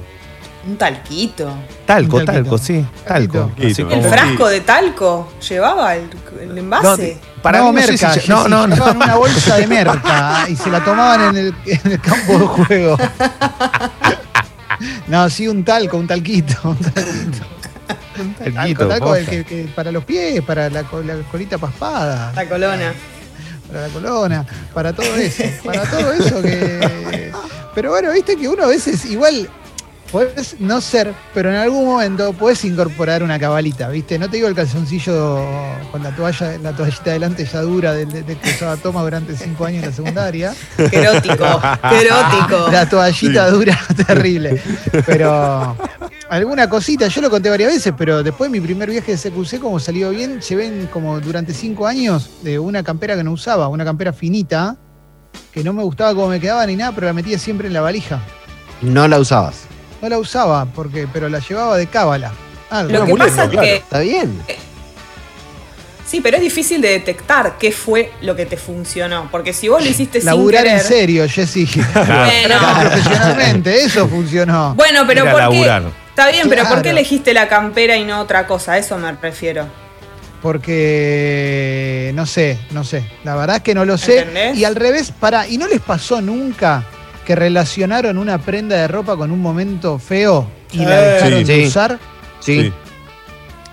[0.64, 1.52] Un talquito.
[1.86, 2.50] Talco, Un talquito.
[2.50, 2.86] talco, sí.
[3.06, 3.50] Talco.
[3.58, 6.08] Así El ¿El frasco de talco llevaba el,
[6.40, 7.18] el envase?
[7.42, 8.74] Para no, mí no sé si- no, no, no.
[8.76, 12.46] llevaban una bolsa de merca y se la tomaban en el, en el campo de
[12.46, 12.96] juego.
[15.06, 16.54] No, sí, un talco, un talquito.
[16.70, 17.46] Un talquito.
[18.54, 19.30] Talquito, talco el posta.
[19.30, 22.92] que- que para los pies, para la, la colita paspada, La colona.
[23.68, 25.44] para la colona, para todo eso.
[25.64, 27.32] Para todo eso que.
[27.74, 29.48] Pero bueno, viste que uno a veces igual.
[30.12, 34.18] Podés no ser, pero en algún momento podés incorporar una cabalita, ¿viste?
[34.18, 35.42] No te digo el calzoncillo
[35.90, 39.34] con la toalla, la toallita adelante ya dura del de, de que usaba Toma durante
[39.34, 40.54] cinco años en la secundaria.
[40.76, 41.62] Erótico.
[41.88, 42.68] Qué erótico.
[42.72, 44.60] La toallita dura terrible.
[45.06, 45.76] Pero
[46.28, 49.60] alguna cosita, yo lo conté varias veces, pero después de mi primer viaje de CQC,
[49.60, 53.84] como salió bien, llevé como durante cinco años de una campera que no usaba, una
[53.84, 54.76] campera finita,
[55.52, 57.80] que no me gustaba cómo me quedaba ni nada, pero la metía siempre en la
[57.80, 58.20] valija.
[58.82, 59.71] No la usabas.
[60.02, 62.32] No la usaba, porque, pero la llevaba de cábala.
[62.68, 63.66] Ah, Lo que pasa es claro.
[63.66, 63.76] que.
[63.76, 64.42] Está bien.
[66.04, 69.28] Sí, pero es difícil de detectar qué fue lo que te funcionó.
[69.30, 70.78] Porque si vos lo hiciste sin laburar querer.
[70.80, 71.66] en serio, Jessy.
[71.94, 72.56] Bueno.
[72.80, 74.74] Profesionalmente, eso funcionó.
[74.74, 75.38] Bueno, pero ¿por qué?
[75.38, 75.82] laburar.
[76.10, 78.72] Está bien, pero ¿por qué elegiste la campera y no otra cosa?
[78.72, 79.66] A eso me refiero.
[80.42, 83.04] Porque no sé, no sé.
[83.22, 84.18] La verdad es que no lo sé.
[84.18, 84.56] ¿Entendés?
[84.58, 86.84] Y al revés, para, ¿y no les pasó nunca
[87.26, 91.04] que relacionaron una prenda de ropa con un momento feo y la Sí.
[91.14, 91.66] dejaron de Sí.
[91.66, 91.98] usar?
[92.40, 92.62] Sí.
[92.62, 92.72] Sí.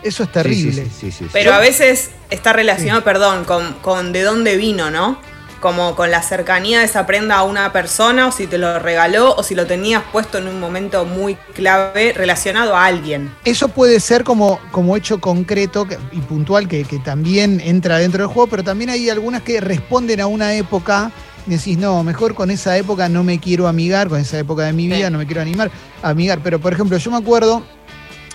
[0.03, 0.71] Eso es Sí, terrible.
[0.85, 1.29] sí, sí, sí, sí.
[1.33, 5.19] Pero a veces está relacionado, perdón, con, con de dónde vino, ¿no?
[5.59, 9.35] Como con la cercanía de esa prenda a una persona, o si te lo regaló,
[9.35, 13.29] o si lo tenías puesto en un momento muy clave relacionado a alguien.
[13.43, 18.27] Eso puede ser como, como hecho concreto y puntual que, que también entra dentro del
[18.33, 21.11] juego, pero también hay algunas que responden a una época
[21.45, 24.83] decís, no, mejor con esa época no me quiero amigar, con esa época de mi
[24.89, 24.95] Sí.
[24.95, 25.71] vida no me quiero animar,
[26.03, 26.39] amigar.
[26.43, 27.63] Pero por ejemplo, yo me acuerdo,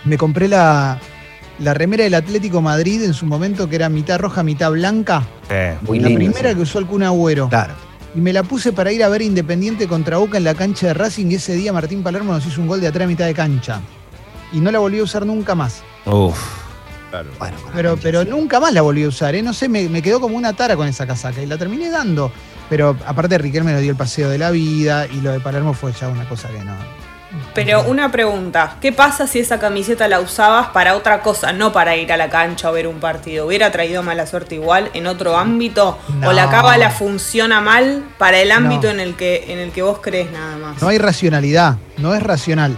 [0.04, 0.98] me compré la,
[1.58, 5.76] la remera del Atlético Madrid en su momento que era mitad roja, mitad blanca, Eh,
[5.82, 6.56] Muy la lindo, primera sí.
[6.56, 7.48] que usó el Kun Agüero.
[7.48, 7.74] Claro.
[8.16, 10.94] Y me la puse para ir a ver Independiente contra Boca en la cancha de
[10.94, 13.34] Racing y ese día Martín Palermo nos hizo un gol de atrás a mitad de
[13.34, 13.80] cancha.
[14.52, 15.82] Y no la volví a usar nunca más.
[16.06, 16.38] uf.
[17.10, 17.30] Claro.
[17.38, 19.42] Bueno, Pero, pero nunca más la volví a usar, ¿eh?
[19.42, 22.32] No sé, me, me quedó como una tara con esa casaca y la terminé dando.
[22.68, 25.92] Pero aparte Riquelme nos dio el paseo de la vida y lo de Palermo fue
[25.92, 26.74] ya una cosa que no.
[27.54, 31.96] Pero una pregunta, ¿qué pasa si esa camiseta la usabas para otra cosa, no para
[31.96, 33.46] ir a la cancha o ver un partido?
[33.46, 35.98] ¿Hubiera traído mala suerte igual en otro ámbito?
[36.20, 36.28] No.
[36.28, 38.94] ¿O la cábala funciona mal para el ámbito No.
[38.94, 40.82] en, el que, en el que vos crees nada más?
[40.82, 42.76] No hay racionalidad, no es racional.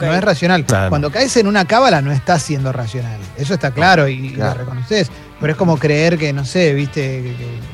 [0.00, 0.64] No es racional.
[0.64, 0.88] Claro.
[0.88, 3.20] Cuando caes en una cábala no estás siendo racional.
[3.36, 5.10] Eso está claro y, lo reconoces.
[5.40, 7.73] Pero es como creer que, no sé, viste, que, que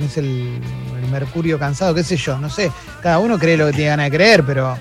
[0.00, 0.60] tenés el,
[1.02, 2.72] el mercurio cansado, qué sé yo, no sé.
[3.02, 4.76] Cada uno cree lo que tiene ganas de creer, pero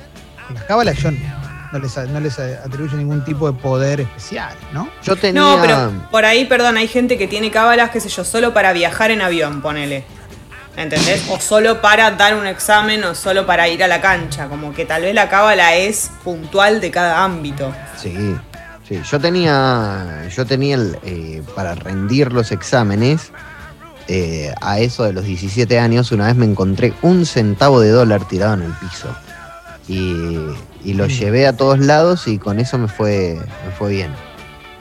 [0.48, 4.90] con las cábalas yo no les, no les atribuyo ningún tipo de poder especial, ¿no?
[5.04, 5.42] Yo tenía.
[5.42, 8.72] No, pero por ahí, perdón, hay gente que tiene cábalas, qué sé yo, solo para
[8.74, 10.06] viajar en avión, ponele.
[10.78, 11.26] ¿Entendés?
[11.30, 14.48] O solo para dar un examen o solo para ir a la cancha.
[14.48, 17.74] Como que tal vez la cábala es puntual de cada ámbito.
[17.98, 18.36] Sí,
[18.88, 19.02] sí.
[19.12, 20.26] Yo tenía.
[20.34, 23.34] Yo tenía el, eh, para rendir los exámenes.
[24.10, 28.28] Eh, a eso de los 17 años, una vez me encontré un centavo de dólar
[28.28, 29.08] tirado en el piso.
[29.88, 30.14] Y,
[30.84, 31.10] y lo Mm.
[31.10, 34.12] llevé a todos lados y con eso me fue, me fue bien.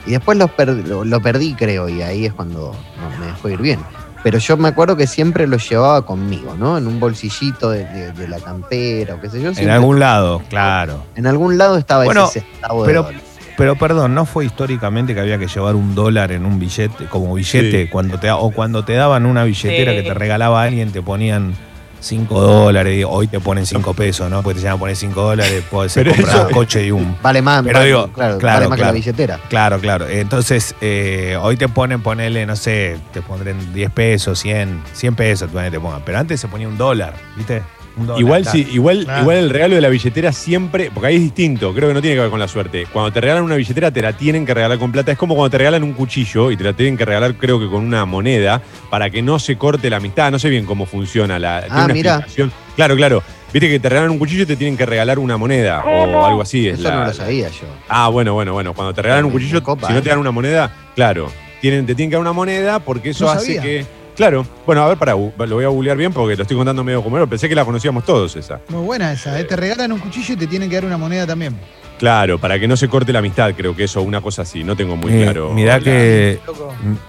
[0.06, 3.60] Y después per- lo, lo perdí, creo, y ahí es cuando no, me dejó ir
[3.60, 3.80] bien.
[4.22, 6.76] Pero yo me acuerdo que siempre lo llevaba conmigo, ¿no?
[6.76, 9.50] En un bolsillito de, de- de la campera o qué sé yo.
[9.56, 11.04] En algún lado, claro.
[11.14, 13.20] en algún lado estaba Bueno, ese centavo de pero- dólar.
[13.59, 17.35] Pero perdón, ¿no fue históricamente que había que llevar un dólar en un billete, como
[17.35, 17.88] billete, Sí.
[17.90, 19.99] cuando te, o cuando te daban una billetera Sí.
[19.99, 21.55] que te regalaba alguien, te ponían
[22.01, 24.44] 5 dólares, y hoy te ponen 5 pesos, ¿no?
[24.44, 26.90] Pues te llegan a poner 5 dólares, puede ser Pero comprar eso- un coche y
[26.92, 27.16] un...
[27.21, 28.92] Vale más, Pero vale- digo, claro, claro, vale más que claro.
[28.92, 29.40] la billetera.
[29.49, 30.09] Claro, claro.
[30.09, 35.51] Entonces, eh, hoy te ponen, ponele, no sé, te pondrán 10 pesos, 100, 100 pesos,
[35.51, 36.03] te pongan.
[36.05, 37.62] Pero antes se ponía un dólar, ¿viste?
[38.06, 39.22] Dólar, Igual sí, igual, Claro.
[39.22, 42.16] igual el regalo de la billetera siempre, porque ahí es distinto, creo que no tiene
[42.16, 42.87] que ver con la suerte.
[42.92, 45.12] Cuando te regalan una billetera te la tienen que regalar con plata.
[45.12, 47.66] Es como cuando te regalan un cuchillo y te la tienen que regalar creo que
[47.68, 50.30] con una moneda para que no se corte la amistad.
[50.30, 52.52] No sé bien cómo funciona la Ah, una explicación.
[52.76, 53.22] Claro, claro.
[53.52, 56.42] Viste que te regalan un cuchillo y te tienen que regalar una moneda o algo
[56.42, 56.68] así.
[56.68, 57.66] Es Eso la- no lo sabía yo.
[57.88, 58.74] Ah, bueno, bueno, bueno.
[58.74, 60.02] Cuando te regalan un cuchillo, copa, si no eh.
[60.02, 61.32] te dan una moneda, claro.
[61.62, 63.87] Tienen, te tienen que dar una moneda porque eso No hace que.
[64.18, 64.44] Claro.
[64.66, 67.24] Bueno, a ver, para, lo voy a googlear bien porque lo estoy contando medio como.
[67.28, 68.61] Pensé que la conocíamos todos esa.
[68.68, 69.44] Muy buena esa, ¿eh?
[69.44, 71.57] Te regalan un cuchillo y te tienen que dar una moneda también.
[72.00, 74.64] Claro, para que no se corte la amistad, creo que eso, una cosa así.
[74.64, 75.52] No tengo muy Eh, claro.
[75.54, 76.40] mirá que,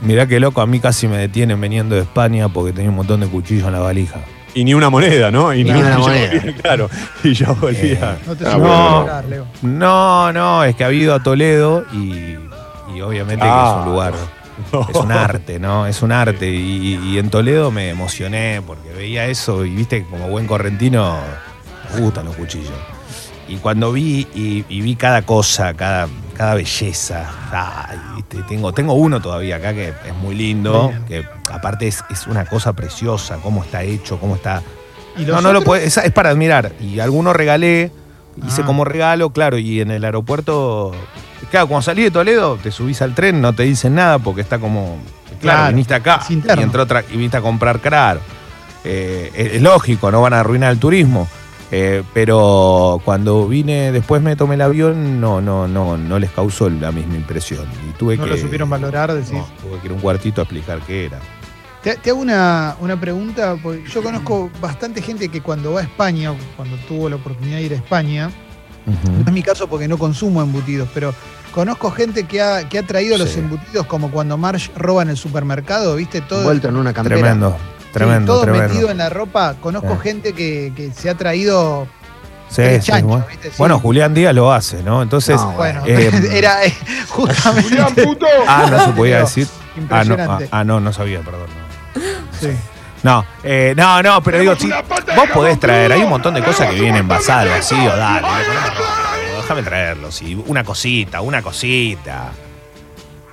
[0.02, 3.20] mirá que loco, a mí casi me detienen viniendo de España porque tenía un montón
[3.22, 4.20] de cuchillos en la valija.
[4.56, 5.52] Y ni una moneda, ¿no?
[5.54, 6.32] Y Ni ni una moneda.
[6.32, 6.90] volvía, claro.
[7.24, 8.18] Y yo volvía.
[8.26, 9.30] No te Ah, bueno.
[9.30, 9.46] Leo.
[9.64, 12.36] No, no, es que ha ido a Toledo y,
[12.96, 13.78] y obviamente que Ah.
[13.82, 14.14] es un lugar,
[14.90, 15.86] es un arte, ¿no?
[15.88, 16.50] Es un arte.
[16.50, 21.18] Y, y en Toledo me emocioné porque veía eso y viste, como buen correntino,
[21.94, 22.72] me gustan los cuchillos.
[23.48, 28.94] Y cuando vi y, y vi cada cosa, cada, cada belleza, ay, viste, tengo, tengo
[28.94, 33.64] uno todavía acá que es muy lindo, que aparte es, es una cosa preciosa, cómo
[33.64, 34.62] está hecho, cómo está
[35.18, 36.74] ¿Y no, no lo puede, es, es para admirar.
[36.80, 37.92] Y algunos regalé,
[38.46, 38.66] hice Ah.
[38.66, 40.92] como regalo, claro, y en el aeropuerto,
[41.52, 44.60] claro, cuando salí de Toledo, te subís al tren, no te dicen nada porque está
[44.60, 48.20] como, claro, Claro, viniste acá y entró otra, y viniste a comprar claro.
[48.84, 51.28] Eh, es, es lógico, no van a arruinar el turismo.
[51.72, 56.68] Eh, pero cuando vine, después me tomé el avión, no, no, no, no les causó
[56.70, 57.66] la misma impresión.
[57.88, 58.32] Y tuve No que.
[58.32, 59.34] lo supieron valorar, decís.
[59.34, 61.20] no, tuve que ir un cuartito a explicar qué era.
[61.84, 65.84] Te, te hago una, una pregunta, porque yo conozco bastante gente que cuando va a
[65.84, 68.32] España, cuando tuvo la oportunidad de ir a España,
[68.86, 71.14] no es mi caso porque no consumo embutidos, pero
[71.60, 73.40] conozco gente que ha, que ha traído los Sí.
[73.40, 76.22] embutidos como cuando Marsh roba en el supermercado, ¿viste?
[76.22, 77.18] Todo, Envuelto en una campera.
[77.18, 78.68] Tremendo, sí, tremendo, todo tremendo.
[78.70, 79.56] metido en la ropa.
[79.60, 80.00] Conozco Sí.
[80.04, 81.88] gente que, que se ha traído
[82.50, 83.26] Sí, sí, chancho, bueno.
[83.30, 83.50] ¿viste?
[83.50, 83.56] Sí.
[83.60, 85.02] Bueno, Julián Díaz lo hace, ¿no?
[85.04, 86.74] Entonces, No, Bueno, Eh, era eh,
[87.10, 87.78] justamente
[88.48, 89.48] ah, no se podía decir.
[89.90, 91.48] Ah, no, ah, ah, no, no sabía, perdón.
[91.96, 92.02] no.
[92.40, 92.56] Sí.
[93.04, 96.68] No, eh, no, no, pero digo, si vos podés traer, hay un montón de cosas
[96.70, 98.28] que vienen envasadas así, o dale,
[99.50, 102.32] déjame- déjame traerlo, sí, una cosita, una cosita.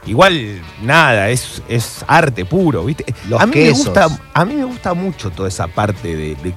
[0.06, 3.04] Igual, nada, es, es arte puro, ¿viste?
[3.28, 3.78] Los a mí quesos.
[3.78, 6.54] me gusta, a mí me gusta mucho toda esa parte de, de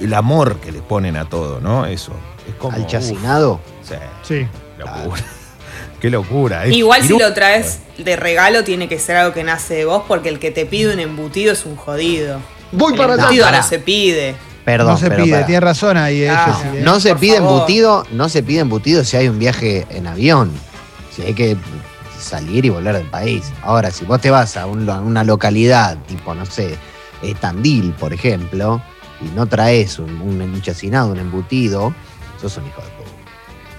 [0.00, 1.86] el amor que le ponen a todo, ¿no?
[1.86, 2.12] Eso.
[2.48, 2.74] Es como.
[2.76, 3.60] Al uf, chacinado.
[3.82, 3.94] sí,
[4.26, 4.48] Sí.
[4.78, 5.22] locura.
[6.00, 6.64] Qué locura.
[6.64, 10.02] es Igual si lo traes de regalo tiene que ser algo que nace de vos
[10.08, 12.40] porque el que te pide un embutido es un jodido.
[12.72, 13.22] Voy El para allá.
[13.24, 14.34] embutido no se pide.
[14.78, 16.26] Perdón, no se pero pide, tiene razón ahí.
[16.26, 16.58] Ah.
[16.80, 17.52] No se Por pide favor.
[17.52, 20.50] embutido, no se pide embutido si hay un viaje en avión.
[21.14, 21.56] Si hay que
[22.20, 23.44] salir y volver del país.
[23.62, 26.76] Ahora, si vos te vas a, un lo- a una localidad, tipo, no sé,
[27.22, 28.80] eh, Tandil, por ejemplo,
[29.20, 31.92] y no traes un, un, un chacinado, un embutido,
[32.40, 33.10] sos un hijo de puta.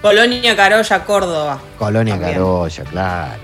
[0.02, 1.58] Colonia Carolla, Córdoba.
[1.78, 2.32] Colonia También.
[2.34, 3.40] Carolla, claro.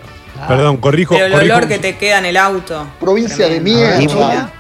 [0.47, 1.15] Perdón, corrijo.
[1.15, 2.87] Pero el corrijo, olor que te queda en el auto.
[3.01, 4.53] Provincia de mierda.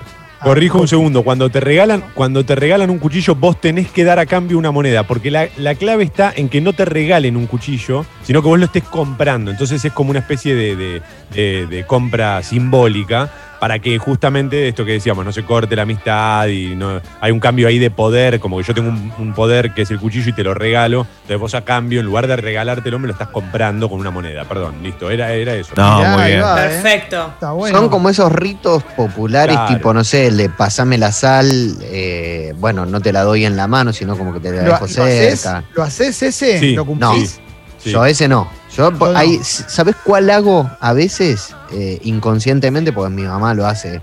[0.42, 1.22] Corrijo un segundo.
[1.24, 4.70] Cuando te regalan, cuando te regalan un cuchillo, vos tenés que dar a cambio una
[4.70, 5.03] moneda.
[5.03, 8.59] Porque la, la clave está en que no te regalen un cuchillo, sino que vos
[8.59, 9.51] lo estés comprando.
[9.51, 11.03] Entonces es como una especie de, de-
[11.35, 16.47] de- de compra simbólica para que justamente esto que decíamos, no se corte la amistad
[16.47, 19.75] y no hay un cambio ahí de poder, como que yo tengo un, un poder
[19.75, 22.37] que es el cuchillo y te lo regalo, entonces vos a cambio, en lugar de
[22.37, 24.44] regalártelo, me lo estás comprando con una moneda.
[24.44, 25.73] Perdón, listo, era, era eso.
[25.77, 26.42] No, Mirá, muy bien.
[26.42, 26.68] va, ¿eh?
[26.68, 27.31] Perfecto.
[27.35, 27.79] Está bueno.
[27.79, 29.75] Son como esos ritos populares, Claro.
[29.75, 33.57] tipo, no sé, el de pasame la sal, eh, bueno, no te la doy en
[33.57, 35.64] la mano, sino como que te la ¿Lo, dejo lo haces, cerca.
[35.75, 36.59] ¿Lo haces ese?
[36.61, 36.75] Sí.
[36.75, 37.40] ¿Lo No, cumplís?
[37.79, 37.91] Sí.
[37.91, 38.49] yo ese no.
[38.77, 39.07] Yo, no.
[39.17, 41.55] hay- ¿Sabes cuál hago a veces?
[41.73, 44.01] Eh, inconscientemente, porque mi mamá lo hace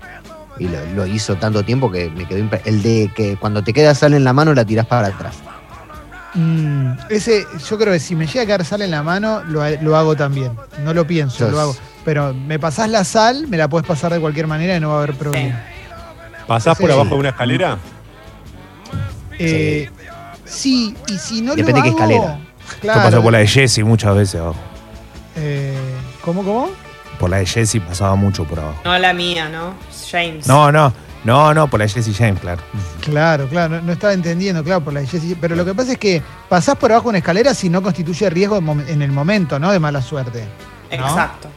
[0.58, 3.94] y lo, lo hizo tanto tiempo que me quedó El de que cuando te queda
[3.94, 5.34] sal en la mano la tirás para atrás.
[6.34, 9.62] Mm, ese, yo creo que si me llega a quedar sal en la mano, lo,
[9.82, 10.52] lo hago también.
[10.84, 11.76] No lo pienso, lo hago.
[12.04, 14.94] Pero me pasás la sal, me la puedes pasar de cualquier manera y no va
[14.96, 15.62] a haber problema.
[16.46, 17.78] ¿Pasás por abajo de una escalera?
[19.38, 19.90] Eh,
[20.44, 22.38] sí, y si no Depende lo qué escalera.
[22.80, 23.00] Claro.
[23.00, 24.58] Esto pasó por la de Jesse muchas veces abajo.
[25.36, 25.76] eh,
[26.22, 26.70] ¿Cómo, cómo?
[27.18, 28.78] Por la de Jesse pasaba mucho por abajo.
[28.84, 29.74] No la mía, ¿no?
[30.10, 30.46] James.
[30.46, 30.92] No, no,
[31.24, 32.60] no, no, por la de Jesse James, claro.
[33.00, 35.92] Claro, claro, no, no estaba entendiendo, claro, por la de Jessie, Pero lo que pasa
[35.92, 39.72] es que pasás por abajo una escalera si no constituye riesgo en el momento, ¿no?
[39.72, 40.44] De mala suerte.
[40.90, 40.96] ¿no?
[40.96, 41.48] Exacto.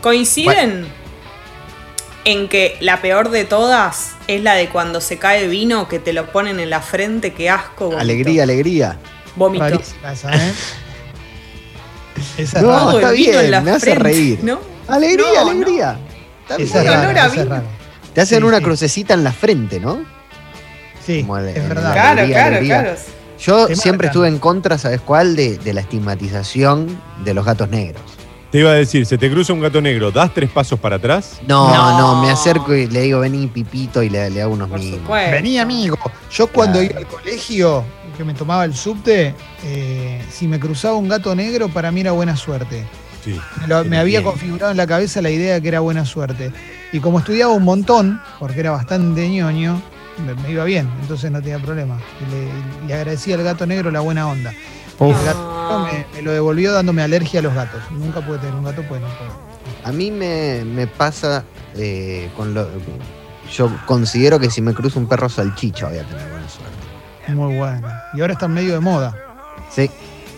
[0.00, 0.86] ¿Coinciden
[2.24, 6.12] en que la peor de todas es la de cuando se cae vino que te
[6.12, 7.32] lo ponen en la frente?
[7.32, 7.86] ¡Qué asco!
[7.86, 8.00] vomito.
[8.00, 8.98] Alegría, alegría.
[9.38, 9.64] Vómito.
[10.12, 10.52] Esa, ¿eh?
[12.36, 14.40] Esa No, está bien, me hace frente, reír.
[14.42, 14.58] ¿no?
[14.88, 15.50] Alegría, No, no.
[15.50, 15.98] alegría.
[16.48, 17.62] Está Esa olor a vino.
[18.14, 18.64] Te hacen Sí, una sí.
[18.64, 20.00] crucecita en la frente, ¿no?
[21.06, 21.92] Sí, Como el- es el- verdad.
[21.92, 22.82] Claro, Alegría, claro, alegría.
[22.82, 22.98] claro.
[23.38, 24.08] Yo Te siempre marcan.
[24.08, 25.36] estuve en contra, ¿sabes cuál?
[25.36, 28.02] De, de la estigmatización de los gatos negros.
[28.50, 31.38] Te iba a decir, se te cruza un gato negro, ¿das tres pasos para atrás?
[31.46, 32.22] No, no, No.
[32.22, 35.08] me acerco y le digo, vení, pipito, y le, le hago unos mimos.
[35.08, 35.98] Vení, amigo.
[36.32, 36.90] Yo cuando Claro.
[36.90, 37.84] iba al colegio,
[38.18, 42.12] que me tomaba el subte, eh, si me cruzaba un gato negro, para mí era
[42.12, 42.84] buena suerte.
[43.24, 43.40] Sí.
[43.60, 44.00] Me, lo- me Bien.
[44.00, 46.52] había configurado en la cabeza la idea de que era buena suerte.
[46.92, 49.80] Y como estudiaba un montón, porque era bastante ñoño,
[50.26, 51.96] me, me iba bien, entonces no tenía problema.
[52.26, 54.52] Y le, le agradecía al gato negro la buena onda.
[54.52, 57.80] Y el gato negro me, me lo devolvió dándome alergia a los gatos.
[57.92, 59.30] Nunca pude tener un gato, pues no puedo.
[59.84, 61.44] A mí me, me pasa
[61.76, 62.68] eh, con lo.
[63.54, 66.67] Yo considero que si me cruza un perro salchicha voy a tener buena suerte.
[67.28, 67.88] Muy bueno.
[68.14, 69.14] Y ahora están medio de moda.
[69.70, 69.90] Sí,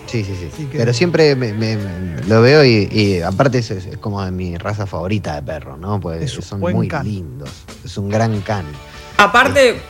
[0.07, 0.67] sí, sí, sí.
[0.67, 4.31] Que- Pero siempre me, me- me- lo veo y, y aparte es, es como de
[4.31, 6.01] mi raza favorita de perro, ¿no?
[6.01, 7.05] Pues Es un son muy can.
[7.07, 7.51] lindos.
[7.85, 8.65] Es un gran can.
[9.19, 9.81] Aparte,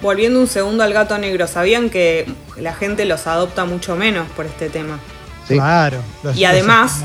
[0.00, 4.46] volviendo un segundo al gato negro, ¿sabían que la gente los adopta mucho menos por
[4.46, 4.98] este tema?
[5.48, 5.54] Sí.
[5.54, 5.98] Claro.
[6.22, 7.02] los- Y además-.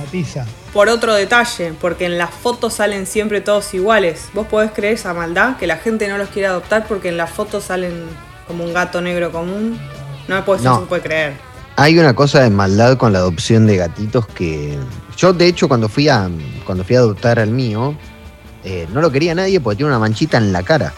[0.74, 4.26] Por otro detalle, porque en las fotos salen siempre todos iguales.
[4.34, 5.58] ¿Vos podés creer esa maldad?
[5.58, 8.04] Que la gente no los quiere adoptar porque en las fotos salen
[8.48, 9.80] como un gato negro común.
[10.28, 10.58] No me No.
[10.64, 11.34] no se puede creer.
[11.76, 14.78] Hay una cosa de maldad con la adopción de gatitos que.
[15.16, 16.30] Yo, de hecho, cuando fui a,
[16.66, 17.96] cuando fui a adoptar al mío,
[18.64, 20.94] eh, no lo quería nadie porque tiene una manchita en la cara.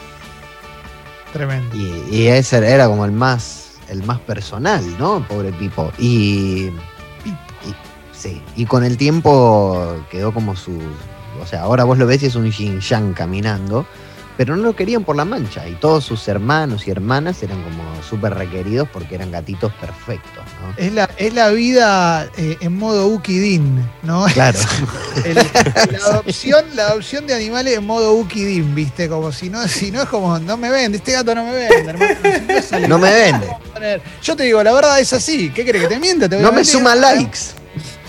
[1.33, 1.75] Tremendo.
[1.75, 5.25] Y, y ese era como el más, el más personal, ¿no?
[5.27, 5.91] Pobre Pipo.
[5.99, 6.71] Y, y-
[8.13, 10.79] sí, y con el tiempo quedó como su.
[11.41, 13.85] O sea, ahora vos lo ves y es un yin yang caminando,
[14.39, 15.67] pero no lo querían por la mancha.
[15.67, 20.73] Y todos sus hermanos y hermanas eran como súper requeridos porque eran gatitos perfectos, ¿no?
[20.81, 24.23] Es la, es la vida eh, en modo Ukidin, ¿no?
[24.27, 24.57] Claro.
[25.25, 29.09] El- la, adopción, la adopción de animales en modo Ukidin, ¿viste?
[29.09, 31.89] Como si no, si no es como, no me vende, este gato no me vende,
[31.89, 32.15] hermano.
[32.23, 33.49] Si no sale No me vende.
[34.23, 35.49] Yo te digo, la verdad es así.
[35.49, 36.29] ¿Qué crees que te mienta?
[36.29, 37.39] Te voy No me suma likes.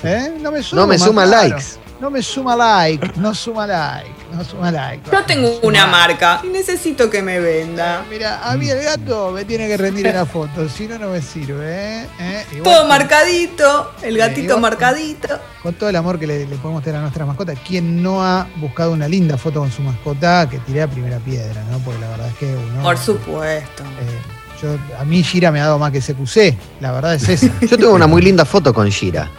[0.04, 0.32] ¿Eh?
[0.40, 1.64] No me suma, No me suma likes.
[2.00, 5.10] No me suma like, no suma like, no suma like.
[5.10, 8.04] Yo tengo una marca y necesito que me venda.
[8.10, 11.10] Mira, a mí el gato me tiene que rendir en la foto, si no, no
[11.10, 12.02] me sirve.
[12.02, 12.06] ¿eh?
[12.20, 12.60] ¿Eh?
[12.62, 15.28] Todo marcadito, el gatito marcadito.
[15.62, 18.46] con todo el amor que le, le podemos tener a nuestra mascota, ¿quién no ha
[18.56, 21.78] buscado una linda foto con su mascota que tiré a primera piedra, ¿no?
[21.78, 22.82] Porque la verdad es que uno.
[22.82, 23.82] Por supuesto.
[23.84, 24.18] eh,
[24.62, 27.46] yo, a mí Gira me ha dado más que CQC, la verdad es esa.
[27.62, 29.30] Yo tengo una muy linda foto con Shira.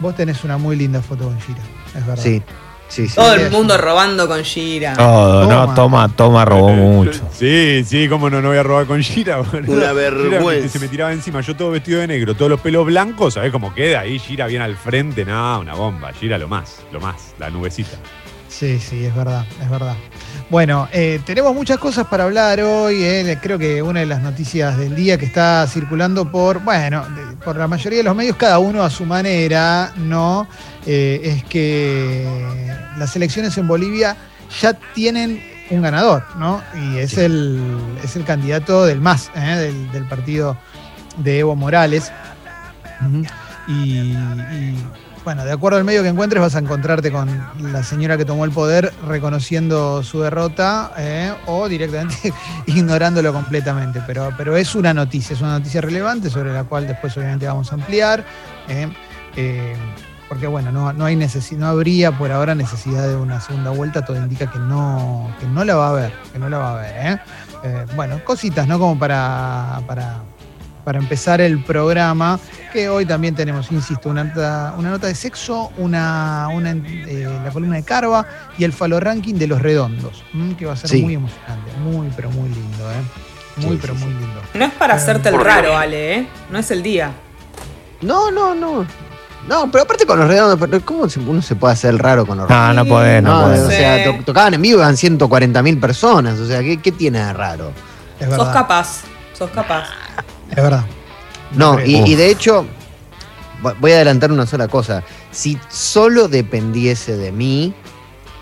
[0.00, 1.60] Vos tenés una muy linda foto con Gira,
[1.96, 2.22] es verdad.
[2.22, 2.42] Sí,
[2.88, 3.14] sí, sí.
[3.14, 4.94] Todo el mundo robando con Gira.
[4.94, 6.08] Todo, no, Toma.
[6.08, 7.20] toma, robó mucho.
[7.32, 9.36] Sí, sí, cómo no, no voy a robar con Gira.
[9.52, 9.72] boludo.
[9.72, 10.68] Una Gira vergüenza.
[10.68, 13.74] se me tiraba encima, yo todo vestido de negro, todos los pelos blancos, ¿sabés cómo
[13.74, 14.00] queda?
[14.00, 16.12] Ahí Gira bien al frente, no, una bomba.
[16.12, 17.96] Gira lo más, lo más, la nubecita.
[18.48, 19.94] Sí, sí, es verdad, es verdad.
[20.48, 23.02] Bueno, eh, tenemos muchas cosas para hablar hoy.
[23.02, 23.38] eh.
[23.42, 27.56] Creo que una de las noticias del día que está circulando por, bueno, de- por
[27.56, 30.46] la mayoría de los medios, cada uno a su manera, ¿no?
[30.86, 32.26] Eh, es que
[32.96, 34.16] las elecciones en Bolivia
[34.60, 36.62] ya tienen un ganador, ¿no?
[36.74, 37.20] Y es, Sí.
[37.22, 37.60] el,
[38.04, 39.40] es el candidato del MAS, ¿eh?
[39.56, 40.56] del, del partido
[41.18, 42.12] de Evo Morales.
[43.68, 43.72] Y,
[44.12, 44.76] y,
[45.26, 47.28] bueno, de acuerdo al medio que encuentres, vas a encontrarte con
[47.72, 52.32] la señora que tomó el poder reconociendo su derrota eh, o directamente
[52.66, 54.00] ignorándolo completamente.
[54.06, 57.72] Pero, pero es una noticia, es una noticia relevante sobre la cual después obviamente vamos
[57.72, 58.24] a ampliar.
[58.68, 58.88] eh,
[59.34, 59.74] eh,
[60.28, 64.04] porque bueno, no, no hay necesi- no habría por ahora necesidad de una segunda vuelta,
[64.04, 66.78] todo indica que no, que no la va a haber, que no la va a
[66.78, 67.20] haber.
[67.96, 68.78] bueno, cositas, ¿no?
[68.78, 70.20] Como para, para,
[70.86, 72.38] para empezar el programa,
[72.72, 77.50] que hoy también tenemos, insisto, una nota, una nota de sexo, una, una, eh, la
[77.50, 78.24] columna de Carva
[78.56, 80.54] y el falo ranking de los redondos, ¿m?
[80.56, 81.02] que va a ser Sí.
[81.02, 83.02] muy emocionante, muy pero muy lindo, ¿eh?
[83.56, 84.18] Muy Sí, pero sí, muy sí.
[84.20, 84.40] lindo.
[84.54, 85.76] No es para Eh, hacerte el raro.
[85.76, 86.26] Ale, ¿eh?
[86.52, 87.10] No es el día.
[88.02, 88.86] No, no, no.
[89.48, 92.24] No, pero aparte con los redondos, pero ¿cómo se- uno se puede hacer el raro
[92.24, 93.60] con los No, no podés, no, No, podés.
[93.62, 96.38] o sea, to- tocaban en vivo, eran 140 mil personas.
[96.38, 97.72] O sea, ¿qué, qué tiene de raro?
[98.20, 99.00] Es Sos capaz,
[99.36, 99.88] sos capaz.
[100.50, 100.84] Es verdad.
[101.52, 102.66] No, y, de hecho,
[103.62, 105.02] vo- voy a adelantar una sola cosa.
[105.30, 107.72] Si solo dependiese de mí,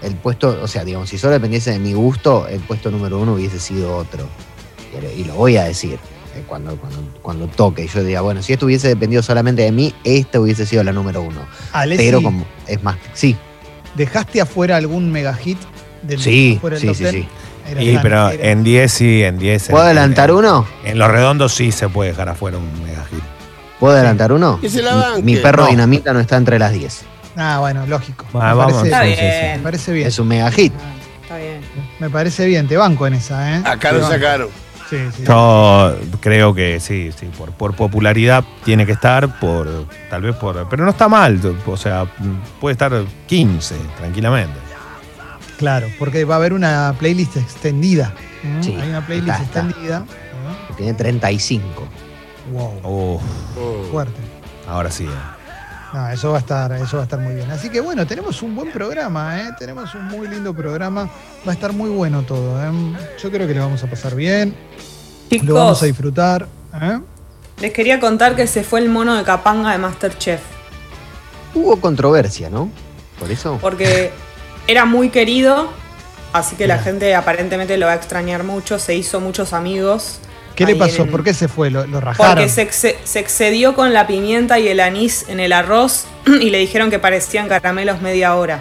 [0.02, 3.34] el puesto, o sea, digamos, si solo dependiese de mi gusto, el puesto número uno
[3.34, 4.26] hubiese sido otro.
[5.16, 5.98] Y, lo voy a decir
[6.36, 7.86] eh, cuando, cuando, cuando toque.
[7.86, 11.20] Yo diría, bueno, si esto hubiese dependido solamente de mí, esta hubiese sido la número
[11.22, 11.40] uno.
[11.72, 13.36] Alessi, Pero como es más, sí,
[13.96, 15.58] ¿dejaste afuera algún mega hit
[16.02, 17.14] del sí, fuera del sí, top sí, 10?
[17.14, 17.28] sí.
[17.66, 19.68] Era tan- pero era- en 10 sí, en 10.
[19.68, 20.66] ¿Puedo en- adelantar en- uno?
[20.84, 23.22] En los redondos sí se puede dejar afuera un mega hit.
[23.80, 24.60] ¿Puedo adelantar uno?
[24.60, 25.70] Que se la Mi- perro No.
[25.70, 27.02] dinamita no está entre las 10.
[27.36, 28.26] Ah, bueno, lógico.
[28.34, 29.56] Ah, me, vamos, parece, Está bien.
[29.56, 30.06] me parece bien.
[30.08, 30.72] Es un mega hit.
[30.76, 31.60] Ah, Está bien.
[31.98, 33.62] Me parece bien, te banco en esa, ¿eh?
[33.64, 34.48] Acá lo sacaron.
[34.90, 35.24] Sí, sí.
[35.26, 39.66] Yo creo que sí, sí, por, por popularidad tiene que estar, por
[40.10, 40.68] tal vez por.
[40.68, 42.04] Pero no está mal, o sea,
[42.60, 42.92] puede estar
[43.26, 44.52] 15 tranquilamente.
[45.58, 48.12] Claro, porque va a haber una playlist extendida.
[48.60, 49.60] Sí, Hay una playlist está, está.
[49.60, 49.98] extendida.
[50.00, 50.76] ¿no?
[50.76, 51.64] Tiene 35.
[52.52, 52.80] Wow,
[53.16, 53.22] Uf,
[53.56, 53.84] Oh.
[53.90, 54.20] fuerte.
[54.68, 55.04] ahora sí.
[55.04, 55.08] eh.
[55.94, 57.48] No, eso va a estar, eso va a estar muy bien.
[57.52, 59.50] Así que bueno, tenemos un buen programa, ¿eh?
[59.58, 61.04] Tenemos un muy lindo programa.
[61.46, 62.60] Va a estar muy bueno todo.
[62.62, 62.70] ¿eh?
[63.22, 64.54] Yo creo que lo vamos a pasar bien.
[65.30, 66.48] Lo vamos Chicos, a disfrutar.
[66.82, 66.98] ¿eh?
[67.60, 70.40] les quería contar que se fue el mono de Capanga de Masterchef.
[71.54, 72.68] Hubo controversia, ¿no?
[73.20, 73.58] Por eso.
[73.60, 74.10] Porque
[74.66, 75.68] era muy querido,
[76.32, 78.78] así que la gente aparentemente lo va a extrañar mucho.
[78.78, 80.18] Se hizo muchos amigos.
[80.54, 81.02] ¿Qué le pasó?
[81.02, 81.68] en- ¿Por qué se fue?
[81.70, 82.34] ¿Lo, lo rajaron?
[82.36, 86.50] Porque se, exce- se excedió con la pimienta y el anís en el arroz y
[86.50, 88.60] le dijeron que parecían caramelos media hora.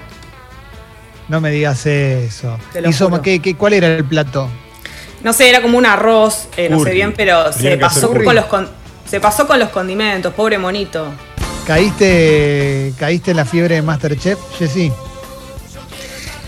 [1.30, 2.58] No me digas eso.
[2.84, 3.22] Hizo-.
[3.22, 4.50] ¿qué- qué- cuál era el plato?
[5.24, 8.36] No sé, era como un arroz, eh, no sé bien, pero Tenía se pasó con
[8.36, 8.70] los con-
[9.10, 11.06] se pasó con los condimentos, pobre monito.
[11.68, 14.92] ¿Caíste, ¿Caíste en la fiebre de Masterchef, Jessy?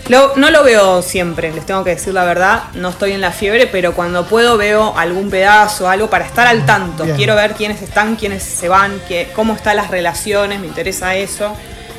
[0.08, 2.64] Lo- no lo veo siempre, les tengo que decir la verdad.
[2.74, 6.64] No estoy en la fiebre, pero cuando puedo veo algún pedazo, algo para estar al
[6.64, 7.04] tanto.
[7.04, 7.16] Bien.
[7.16, 11.52] Quiero ver quiénes están, quiénes se van, qué- cómo están las relaciones, me interesa eso.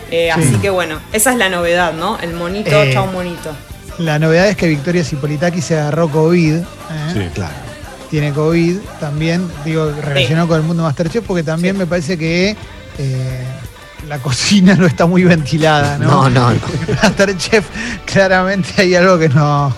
[0.09, 0.39] Eh, Sí.
[0.41, 2.17] Así que bueno, esa es la novedad, ¿no?
[2.19, 3.51] El monito, Eh, chao monito.
[3.97, 6.53] La novedad es que Victoria Cipolitaki se agarró COVID.
[6.55, 6.63] ¿eh?
[7.13, 7.27] Sí.
[7.33, 7.55] Claro.
[8.09, 11.79] Tiene COVID también, digo, relacionado con el mundo Masterchef, porque también Sí.
[11.79, 12.55] me parece que
[12.99, 13.43] eh,
[14.07, 16.29] la cocina no está muy ventilada, ¿no?
[16.29, 16.59] No, no, no.
[17.03, 17.65] Masterchef,
[18.05, 19.69] claramente hay algo que no.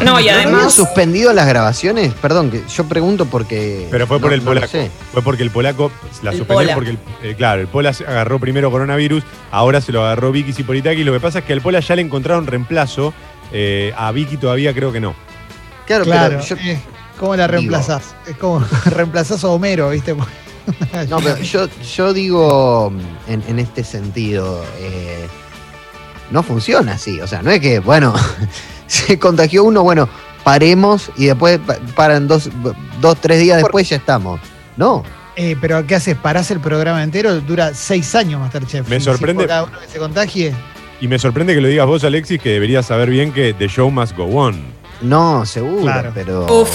[0.00, 2.12] y ¿No habían además, suspendido las grabaciones?
[2.14, 3.86] Perdón, que yo pregunto porque.
[3.90, 4.66] Pero fue por no- el no polaco.
[4.66, 4.90] sé.
[5.12, 5.92] Fue porque el polaco
[6.22, 6.74] la El suspendió Pola.
[6.74, 10.52] porque el, eh, claro, el Pola se agarró primero coronavirus, ahora se lo agarró Vicky
[10.52, 11.04] Cipolitaki.
[11.04, 13.14] Lo que pasa es que al Pola ya le encontraron reemplazo.
[13.52, 15.14] eh, a Vicky todavía creo que no.
[15.86, 16.80] Claro, Claro, pero yo,
[17.18, 18.14] ¿cómo la digo- reemplazás?
[18.26, 20.14] Es como reemplazás a Homero, ¿viste?
[21.08, 22.92] no, pero yo, yo digo
[23.28, 25.26] en, en este sentido, eh,
[26.30, 27.20] no funciona así.
[27.20, 28.14] O sea, no es que, bueno,
[28.86, 30.08] se contagió uno, bueno,
[30.44, 32.48] paremos y después pa- paran dos,
[33.00, 34.40] dos tres días después ya estamos.
[34.76, 35.02] No,
[35.36, 36.16] Eh, pero ¿qué haces?
[36.16, 37.40] ¿Parás el programa entero?
[37.40, 38.88] Dura seis años Masterchef.
[38.88, 40.54] Me si sorprende- cada uno que se contagie.
[41.00, 43.90] Y me sorprende que lo digas vos, Alexis, que deberías saber bien que The Show
[43.90, 44.62] Must Go On.
[45.00, 46.12] no, seguro, Claro.
[46.14, 46.46] pero.
[46.62, 46.70] Uf.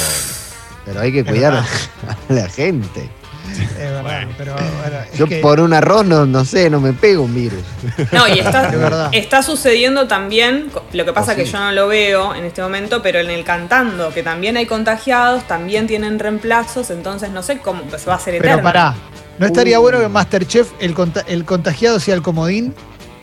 [0.86, 1.54] Pero hay que cuidar
[2.30, 3.10] a la gente.
[3.52, 4.32] Es verdad, Bueno.
[4.38, 7.34] pero bueno, es Yo que- por un arroz no, no sé, no me pego un
[7.36, 7.64] virus.
[8.12, 11.52] no, y está, está sucediendo también, lo que pasa Oh, que sí.
[11.52, 15.48] yo no lo veo en este momento, pero en el cantando, que también hay contagiados,
[15.48, 18.58] también tienen reemplazos, entonces no sé cómo se va a hacer eterno.
[18.58, 18.96] Pero pará,
[19.40, 19.84] ¿no estaría Uh.
[19.84, 22.74] bueno que en Masterchef el, conta- el contagiado sea el comodín?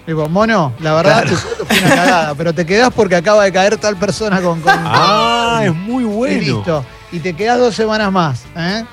[0.07, 3.51] Digo, mono, la verdad tu foto fue una cagada, pero te quedás porque acaba de
[3.53, 4.61] caer tal persona con.
[4.61, 6.41] con Ah, es muy y bueno.
[6.41, 6.85] listo.
[7.11, 8.43] Y te quedás dos semanas más.
[8.55, 8.85] ¿eh?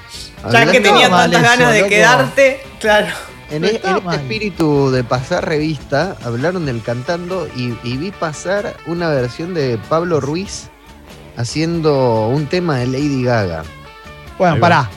[0.52, 1.90] Ya que tenía tantas eso, ganas de loco.
[1.90, 3.08] quedarte, claro.
[3.50, 8.12] En, No está en este espíritu de pasar revista, hablaron del cantando y, y vi
[8.12, 10.70] pasar una versión de Pablo Ruiz
[11.38, 13.64] haciendo un tema de Lady Gaga.
[14.38, 14.90] Bueno, pará.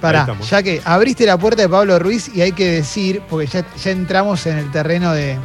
[0.00, 3.64] Pará, ya que abriste la puerta de Pablo Ruiz y hay que decir, porque ya,
[3.76, 5.38] ya entramos en el terreno de,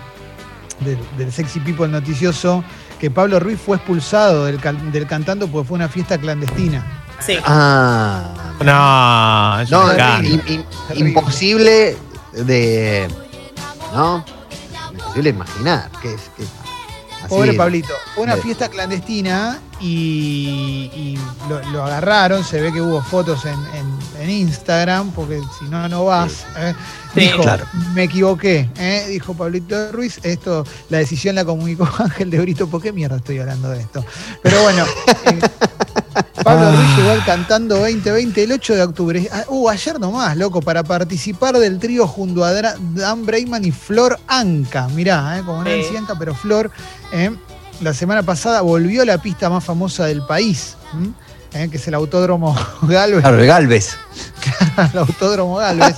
[0.80, 2.64] del- del sexy people noticioso,
[2.98, 4.60] que Pablo Ruiz fue expulsado del,
[4.94, 7.05] del cantando porque fue una fiesta clandestina.
[7.20, 7.38] Sí.
[7.46, 8.32] Ah,
[8.64, 11.98] No, es no, es imposible
[12.34, 13.08] de.
[13.94, 14.24] ¿No?
[14.92, 15.90] Imposible imaginar.
[16.02, 17.94] Que es, que- así- Pobre Pablito.
[18.14, 22.44] Fue una de- fiesta clandestina y, y lo, lo agarraron.
[22.44, 26.46] Se ve que hubo fotos en, en- en Instagram, porque si no, no vas.
[26.58, 26.74] ¿eh?
[27.14, 27.66] Sí, Dijo, claro.
[27.94, 28.70] me equivoqué.
[28.78, 29.06] ¿eh?
[29.10, 30.20] Dijo Pablito Ruiz.
[30.24, 32.68] Esto, la decisión la comunicó Ángel de Brito.
[32.68, 34.04] ¿Por qué mierda estoy hablando de esto?
[34.44, 34.86] Pero bueno.
[35.26, 35.40] eh,
[36.46, 39.30] Pablo Ruiz llegó al Cantando 2020 el 8 de octubre.
[39.34, 44.20] Ah, Uh, ayer nomás, loco, para participar del trío junto a Dan Brayman y Flor
[44.28, 44.88] Anca.
[44.90, 45.70] Mirá, eh, como Sí.
[45.70, 46.70] Nancy Anca, pero Flor.
[47.12, 47.32] eh,
[47.82, 50.76] la semana pasada volvió a la pista más famosa del país,
[51.54, 53.22] eh, que es el Autódromo Galvez.
[53.22, 53.98] Claro, Galvez.
[54.94, 55.96] el Autódromo Galvez.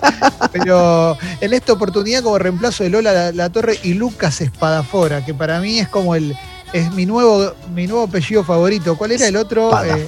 [0.53, 5.33] Pero en esta oportunidad como reemplazo de Lola La, La Torre y Lucas Espadafora, que
[5.33, 6.35] para mí es como el
[6.74, 8.97] es mi nuevo mi nuevo apellido favorito.
[8.97, 9.70] ¿Cuál era el otro?
[9.70, 10.07] Para Eh.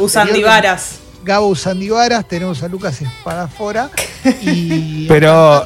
[0.00, 0.98] Usandivaras.
[1.24, 3.90] Gabo Usandivaras, tenemos a Lucas Espadafora
[4.42, 5.64] y Pero-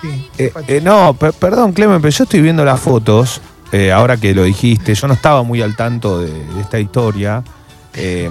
[0.00, 3.40] sí, Eh, eh, no, per- perdón, Clemen, pero yo estoy viendo las fotos,
[3.72, 7.42] eh, ahora que lo dijiste, yo no estaba muy al tanto de, de esta historia.
[7.94, 8.30] Eh,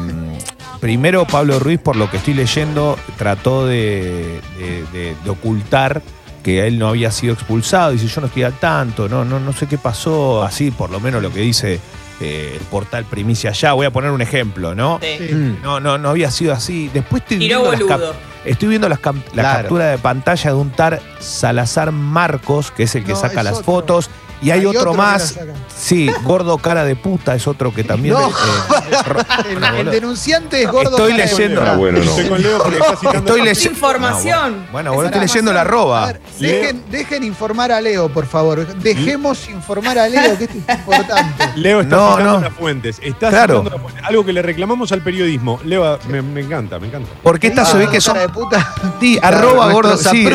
[0.80, 6.02] primero, Pablo Ruiz, por lo que estoy leyendo, trató de, de- de- de ocultar
[6.46, 7.90] que él no había sido expulsado.
[7.92, 11.00] Dice, yo no estoy al tanto, no, no, no sé qué pasó, así por lo
[11.00, 11.80] menos lo que dice
[12.22, 13.74] eh, el portal Primicia Ya.
[13.74, 15.00] Voy a poner un ejemplo, ¿no?
[15.02, 15.28] Sí.
[15.28, 15.34] Sí.
[15.34, 15.64] Mm.
[15.64, 16.92] No, no, no había sido así.
[16.94, 18.12] Después estoy Tiró viendo las.
[18.46, 19.60] Estoy viendo las la Claro.
[19.62, 23.54] captura de pantalla de un tal Salazar Marcos, que es el que No, saca las
[23.54, 23.66] otro.
[23.66, 24.12] fotos.
[24.42, 25.36] Y hay, otro, más.
[25.76, 28.14] Sí, gordo cara de puta es otro que también.
[28.16, 28.30] No.
[28.30, 30.92] eh, El, denunciante es gordo.
[30.92, 31.72] Estoy cara de leyendo- puta.
[31.72, 32.04] Ah, bueno, no.
[32.12, 33.20] Estoy con Leo porque está citando.
[33.20, 33.70] Estoy leyendo.
[33.72, 34.66] Información.
[34.66, 36.06] No, bueno, bueno, Es estoy leyendo la arroba.
[36.08, 38.66] ver, dejen, dejen informar a Leo, por favor.
[38.78, 41.44] Dejemos informar a Leo, que esto es importante.
[41.56, 43.00] Leo está No, citando las fuentes.
[43.02, 43.64] Está Claro.
[43.64, 44.04] las fuentes.
[44.06, 45.60] Algo que le reclamamos al periodismo.
[45.64, 47.10] Leo, me, me encanta, me encanta.
[47.24, 48.14] Porque estas se ve Ah, que son.
[48.16, 48.74] cara de puta.
[49.00, 49.98] Sí, arroba gordo.
[49.98, 50.28] Sí.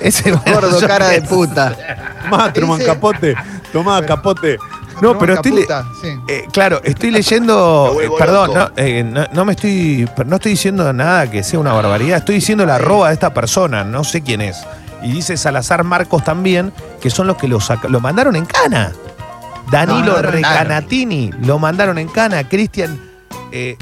[0.00, 1.76] Ese, Gordo cara de puta.
[2.22, 3.34] Tomá, Truman Capote.
[3.72, 4.58] Tomá, Capote.
[5.02, 5.66] No, pero estoy le-
[6.00, 6.08] sí.
[6.28, 7.86] Eh, claro, estoy leyendo.
[7.88, 8.72] Me vuelvo eh, perdón, loco.
[8.76, 10.08] eh, no, no me estoy.
[10.26, 12.18] No estoy diciendo nada que sea una barbaridad.
[12.18, 14.64] Estoy diciendo la arroba de esta persona, no sé quién es.
[15.02, 18.92] Y dice Salazar Marcos también, que son los que lo, saca- lo mandaron en cana.
[19.70, 22.48] Danilo No, no, Recanatini lo mandaron en cana.
[22.48, 22.98] Cristian
[23.50, 23.76] eh,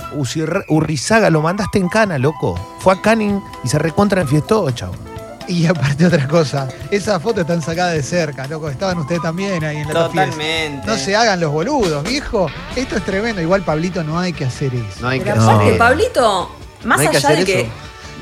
[0.68, 2.58] Urrizaga lo mandaste en cana, loco.
[2.80, 4.94] Fue a Canning y se recontra enfiestó, chavo.
[5.48, 8.68] Y aparte otra cosa, esas fotos están sacadas de cerca, loco.
[8.68, 10.26] Estaban ustedes también ahí en la fiesta.
[10.30, 10.86] Totalmente.
[10.86, 12.48] No se hagan los boludos, viejo.
[12.76, 13.40] Esto es tremendo.
[13.42, 15.00] Igual, Pablito, no hay que hacer eso.
[15.00, 15.50] No hay que Pero No.
[15.60, 15.78] hacer.
[15.78, 16.50] Pablito,
[16.84, 17.70] más No que allá hacer de que, eso.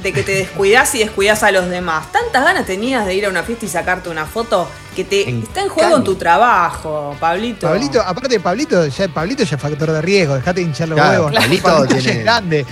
[0.03, 3.29] de que te descuidás y descuidás a los demás, tantas ganas tenías de ir a
[3.29, 7.15] una fiesta y sacarte una foto que te En está en juego en tu trabajo,
[7.21, 7.69] Pablito.
[7.69, 11.27] Pablito, aparte Pablito, ya, Pablito ya es factor de riesgo, dejate de hinchar los Claro,
[11.27, 11.33] huevos.
[11.35, 12.67] Pablito ya tiene- es grande.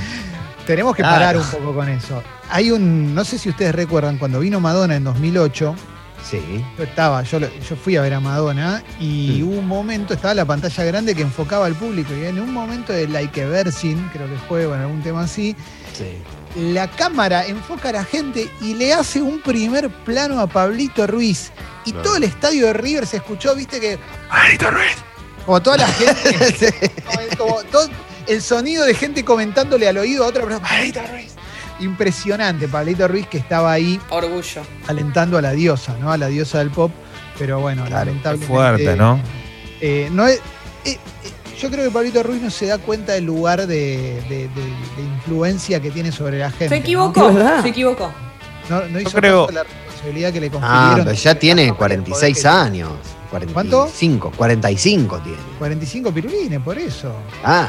[0.66, 1.14] Tenemos que Claro.
[1.16, 2.22] parar un poco con eso.
[2.50, 5.74] Hay un, no sé si ustedes recuerdan, cuando vino Madonna en 2008,
[6.28, 6.64] Sí.
[6.76, 9.48] yo estaba, yo, yo fui a ver a Madonna y Mm.
[9.48, 12.92] hubo un momento, estaba la pantalla grande que enfocaba al público y en un momento
[12.92, 15.54] de Like a Virgin, creo que fue, bueno, algún tema así,
[15.96, 16.18] Sí.
[16.72, 21.52] la cámara enfoca a la gente y le hace un primer plano a Pablito Ruiz.
[21.84, 23.98] Y todo el estadio de River se escuchó, viste que.
[24.28, 24.96] ¡Pablito Ruiz!
[25.46, 26.92] Como toda la gente.
[27.06, 27.88] como, como todo
[28.26, 30.68] el sonido de gente comentándole al oído a otra persona.
[30.68, 31.34] ¡Pablito Ruiz!
[31.80, 34.62] Impresionante, Pablito Ruiz que estaba ahí Orgullo.
[34.86, 36.10] alentando a la diosa, ¿no?
[36.12, 36.90] A la diosa del pop.
[37.38, 38.52] Pero bueno, Claro, lamentablemente.
[38.52, 39.20] Fuerte, ¿no?
[39.80, 40.38] Eh, no es-
[40.84, 44.48] eh, eh, yo creo que Pablito Ruiz no se da cuenta del lugar de, de-
[44.48, 46.68] de- de influencia que tiene sobre la gente.
[46.68, 46.80] Se ¿no?
[46.84, 48.12] equivocó, se equivocó.
[48.68, 51.04] No, no hizo creo- caso a la responsabilidad que le Ah, confirieron.
[51.04, 52.90] pero ya tiene la cámara y el poder 46 que- años.
[53.30, 53.52] ¿Cuánto?
[53.52, 54.32] 45.
[54.36, 55.38] 45 tiene.
[55.58, 57.12] 45 pirulines, por eso.
[57.44, 57.68] Ah,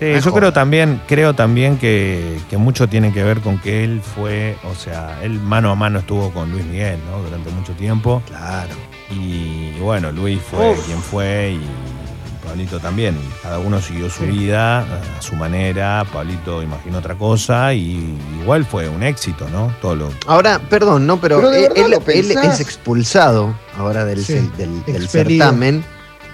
[0.00, 0.22] Sí, Mejor.
[0.22, 4.56] yo creo también, creo también que, que mucho tiene que ver con que él fue,
[4.64, 7.22] o sea, él mano a mano estuvo con Luis Miguel, ¿no?
[7.22, 8.22] Durante mucho tiempo.
[8.26, 8.74] claro.
[9.10, 10.86] Y bueno, Luis fue Uf.
[10.86, 13.18] quien fue y Pablito también.
[13.42, 14.82] Cada uno siguió su vida a,
[15.18, 16.04] a su manera.
[16.12, 19.74] Pablito imaginó otra cosa y igual fue un éxito, ¿no?
[19.82, 20.10] Todo lo.
[20.26, 25.84] Ahora, perdón, no, pero, él, es expulsado ahora del, Sí, del- certamen,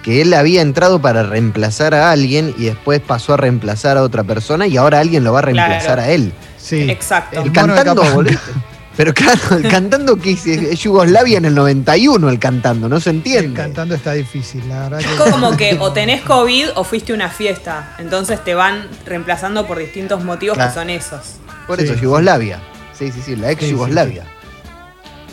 [0.07, 4.23] que él había entrado para reemplazar a alguien y después pasó a reemplazar a otra
[4.23, 6.01] persona y ahora alguien lo va a reemplazar Claro.
[6.03, 6.31] a él.
[6.57, 6.89] Sí.
[6.89, 7.41] Exacto.
[7.41, 8.39] El El cantando, boludo.
[8.95, 13.09] Pero claro, el cantando que es, es Yugoslavia en el 91, el cantando, no se
[13.09, 13.53] El entiende.
[13.53, 15.01] cantando está difícil, la verdad.
[15.01, 17.93] Es que- como que o tenés COVID o fuiste a una fiesta.
[17.99, 20.71] Entonces te van reemplazando por distintos motivos Claro.
[20.71, 21.19] que son esos.
[21.67, 21.83] Por Sí.
[21.83, 22.61] eso, Yugoslavia.
[22.97, 24.23] Sí, sí, sí, la ex Sí, sí, Yugoslavia.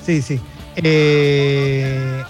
[0.04, 0.40] Sí, sí.
[0.76, 2.22] Eh,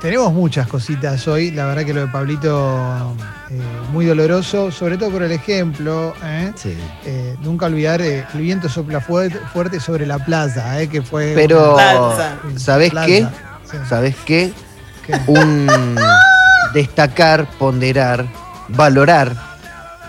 [0.00, 1.50] tenemos muchas cositas hoy.
[1.50, 3.14] La verdad que lo de Pablito
[3.50, 3.60] eh,
[3.92, 6.14] muy doloroso, sobre todo por el ejemplo.
[6.24, 6.52] ¿eh?
[6.56, 6.76] Sí.
[7.04, 10.88] Eh, nunca olvidar, eh, el viento sopla fuerte, fuerte sobre la plaza, ¿eh?
[10.88, 11.32] que fue.
[11.34, 12.36] Pero, Plaza.
[12.44, 13.26] una- ¿sabés plaza, qué?
[13.70, 13.76] sí.
[13.88, 14.52] ¿Sabes qué?
[15.06, 15.20] ¿Qué?
[15.28, 15.66] un
[16.74, 18.26] destacar, ponderar,
[18.68, 19.32] valorar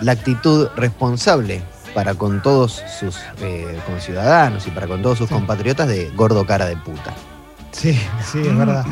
[0.01, 1.61] la actitud responsable
[1.93, 5.33] para con todos sus eh, conciudadanos y para con todos sus Sí.
[5.33, 7.13] compatriotas de gordo cara de puta.
[7.71, 7.93] Sí,
[8.31, 8.83] sí, es verdad.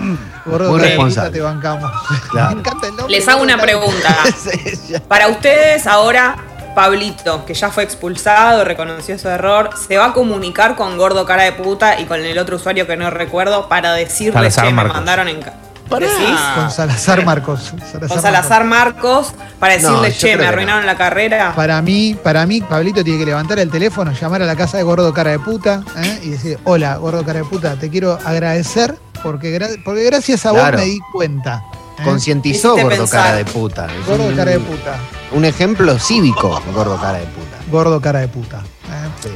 [0.45, 1.31] Gordo, Muy responsable.
[1.31, 1.91] te bancamos.
[2.31, 2.51] Claro.
[2.55, 3.15] Me encanta el nombre.
[3.17, 4.15] Les hago una pregunta.
[5.07, 6.35] Para ustedes ahora,
[6.75, 11.43] Pablito, que ya fue expulsado, reconoció su error, se va a comunicar con Gordo Cara
[11.43, 14.83] de Puta y con el otro usuario que no recuerdo para decirle Salazar que me
[14.83, 15.41] mandaron en...
[15.41, 15.53] ca-
[15.89, 16.07] Pará.
[16.07, 16.39] ¿Decís?
[16.55, 17.73] Con Salazar Marcos.
[18.07, 21.53] Con Salazar Marcos para No, decirle, yo che, me arruinaron la carrera.
[21.55, 24.83] Para mí, para mí, Pablito tiene que levantar el teléfono, llamar a la casa de
[24.83, 26.19] Gordo Cara de Puta ¿eh?
[26.23, 30.51] y decir, hola, Gordo Cara de Puta, te quiero agradecer porque, gra- porque gracias a
[30.51, 30.77] Claro.
[30.77, 31.63] vos me di cuenta.
[31.99, 32.03] ¿eh?
[32.03, 33.23] Concientizó gordo pensar.
[33.23, 33.85] cara de puta.
[33.87, 34.95] Es Gordo un, Cara de Puta.
[35.31, 37.57] un ejemplo cívico, gordo cara de puta.
[37.71, 38.57] Gordo Cara de Puta.
[38.57, 39.07] ¿eh?
[39.23, 39.29] Sí.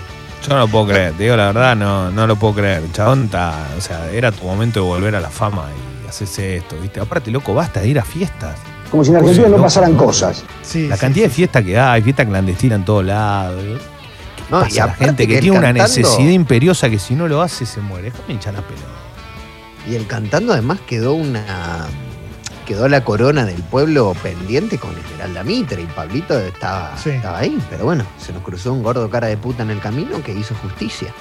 [0.47, 2.83] Yo no lo puedo creer, te digo la verdad, no, no lo puedo creer.
[2.93, 3.29] Chabón,
[3.77, 6.99] o sea, era tu momento de volver a la fama y haces esto, ¿viste?
[6.99, 8.57] Aparte, loco, basta de ir a fiestas.
[8.91, 10.05] Como si en Argentina no loco, pasaran ¿no?
[10.05, 10.43] cosas.
[10.61, 11.29] Sí, La sí, cantidad sí.
[11.29, 13.63] de fiestas que hay, fiesta clandestina en todos lados.
[13.63, 13.77] ¿eh?
[14.49, 17.65] No, Pasa y la gente que, tiene una necesidad imperiosa que si no lo hace
[17.65, 18.11] se muere.
[18.11, 18.87] Déjame hinchar la pelota.
[19.87, 21.85] Y el cantando además quedó una.
[22.65, 27.09] Quedó la corona del pueblo pendiente con Esmeralda Mitre y Pablito estaba, Sí.
[27.11, 27.59] estaba ahí.
[27.69, 30.53] Pero bueno, se nos cruzó un gordo cara de puta en el camino que hizo
[30.55, 31.13] justicia.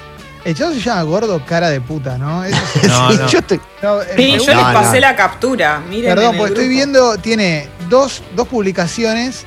[0.45, 2.45] El chavo se llama Gordo Cara de Puta, ¿no?
[2.45, 2.87] Eso sí.
[2.89, 3.29] No, Sí, no.
[3.29, 5.01] yo estoy- No, eh, Sí, yo les pasé no.
[5.01, 5.81] la captura.
[5.89, 9.45] Miren Perdón, porque estoy viendo, tiene dos, dos publicaciones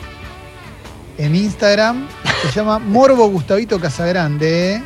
[1.17, 2.07] en Instagram.
[2.43, 4.81] Se llama Morbo Gustavito Casagrande.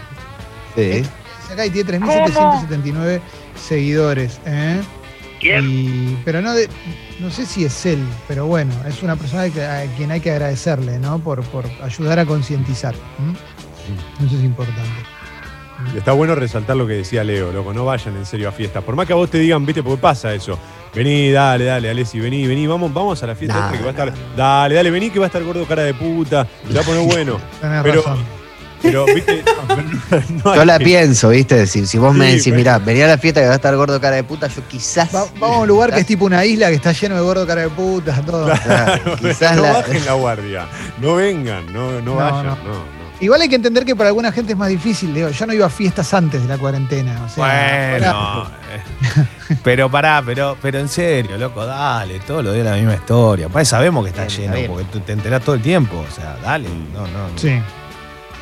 [0.76, 1.04] Sí.
[1.52, 3.22] Acá y tiene 3.779
[3.68, 4.40] seguidores.
[4.46, 4.82] ¿eh?
[5.42, 6.70] Y- pero no, de-
[7.20, 10.32] no sé si es él, pero bueno, es una persona que- a quien hay que
[10.32, 11.20] agradecerle, ¿no?
[11.20, 12.96] Por, por ayudar a concientizar.
[14.26, 14.92] Eso es importante.
[15.94, 18.84] Y está bueno resaltar lo que decía Leo, loco, no vayan en serio a fiestas.
[18.84, 20.58] Por más que a vos te digan, viste, porque pasa eso.
[20.94, 23.92] Vení, dale, dale, Alessi, vení, vení, vamos, vamos a la fiesta esta que va a
[23.92, 24.14] estar.
[24.36, 26.48] Dale, dale, vení que va a estar gordo cara de puta.
[26.68, 27.40] Se va a poner bueno.
[27.62, 28.46] Tenés Pero- razón.
[28.82, 31.66] Pero, viste, no, no- Yo la que- pienso, ¿viste?
[31.66, 33.76] Si, si vos me decís, pero- mirá, venía a la fiesta que va a estar
[33.76, 35.14] gordo cara de puta, yo quizás.
[35.16, 37.48] Va- vamos a un lugar que es tipo una isla que está lleno de gordo
[37.48, 38.46] cara de puta, todo.
[38.64, 40.68] Claro, quizás no la- bajen la guardia.
[41.02, 42.56] No vengan, no, no, No, vayan, no.
[42.58, 43.05] no, no.
[43.20, 45.30] Igual hay que entender que para alguna gente es más difícil, Leo.
[45.30, 47.24] Yo no iba a fiestas antes de la cuarentena.
[47.26, 52.66] O sea, Bueno, eh, pero pará, pero, pero en serio, loco, dale, todos los días
[52.66, 53.48] la misma historia.
[53.48, 56.06] Pues sabemos que está lleno, porque te enterás todo el tiempo.
[56.08, 57.30] O sea, dale, no, no.
[57.30, 57.38] no.
[57.38, 57.62] Sí.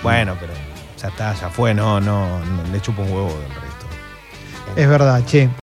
[0.01, 0.53] Bueno, pero
[0.99, 3.85] ya está, ya fue, no, no, no, le chupo un huevo del resto.
[4.75, 5.49] Es verdad, che.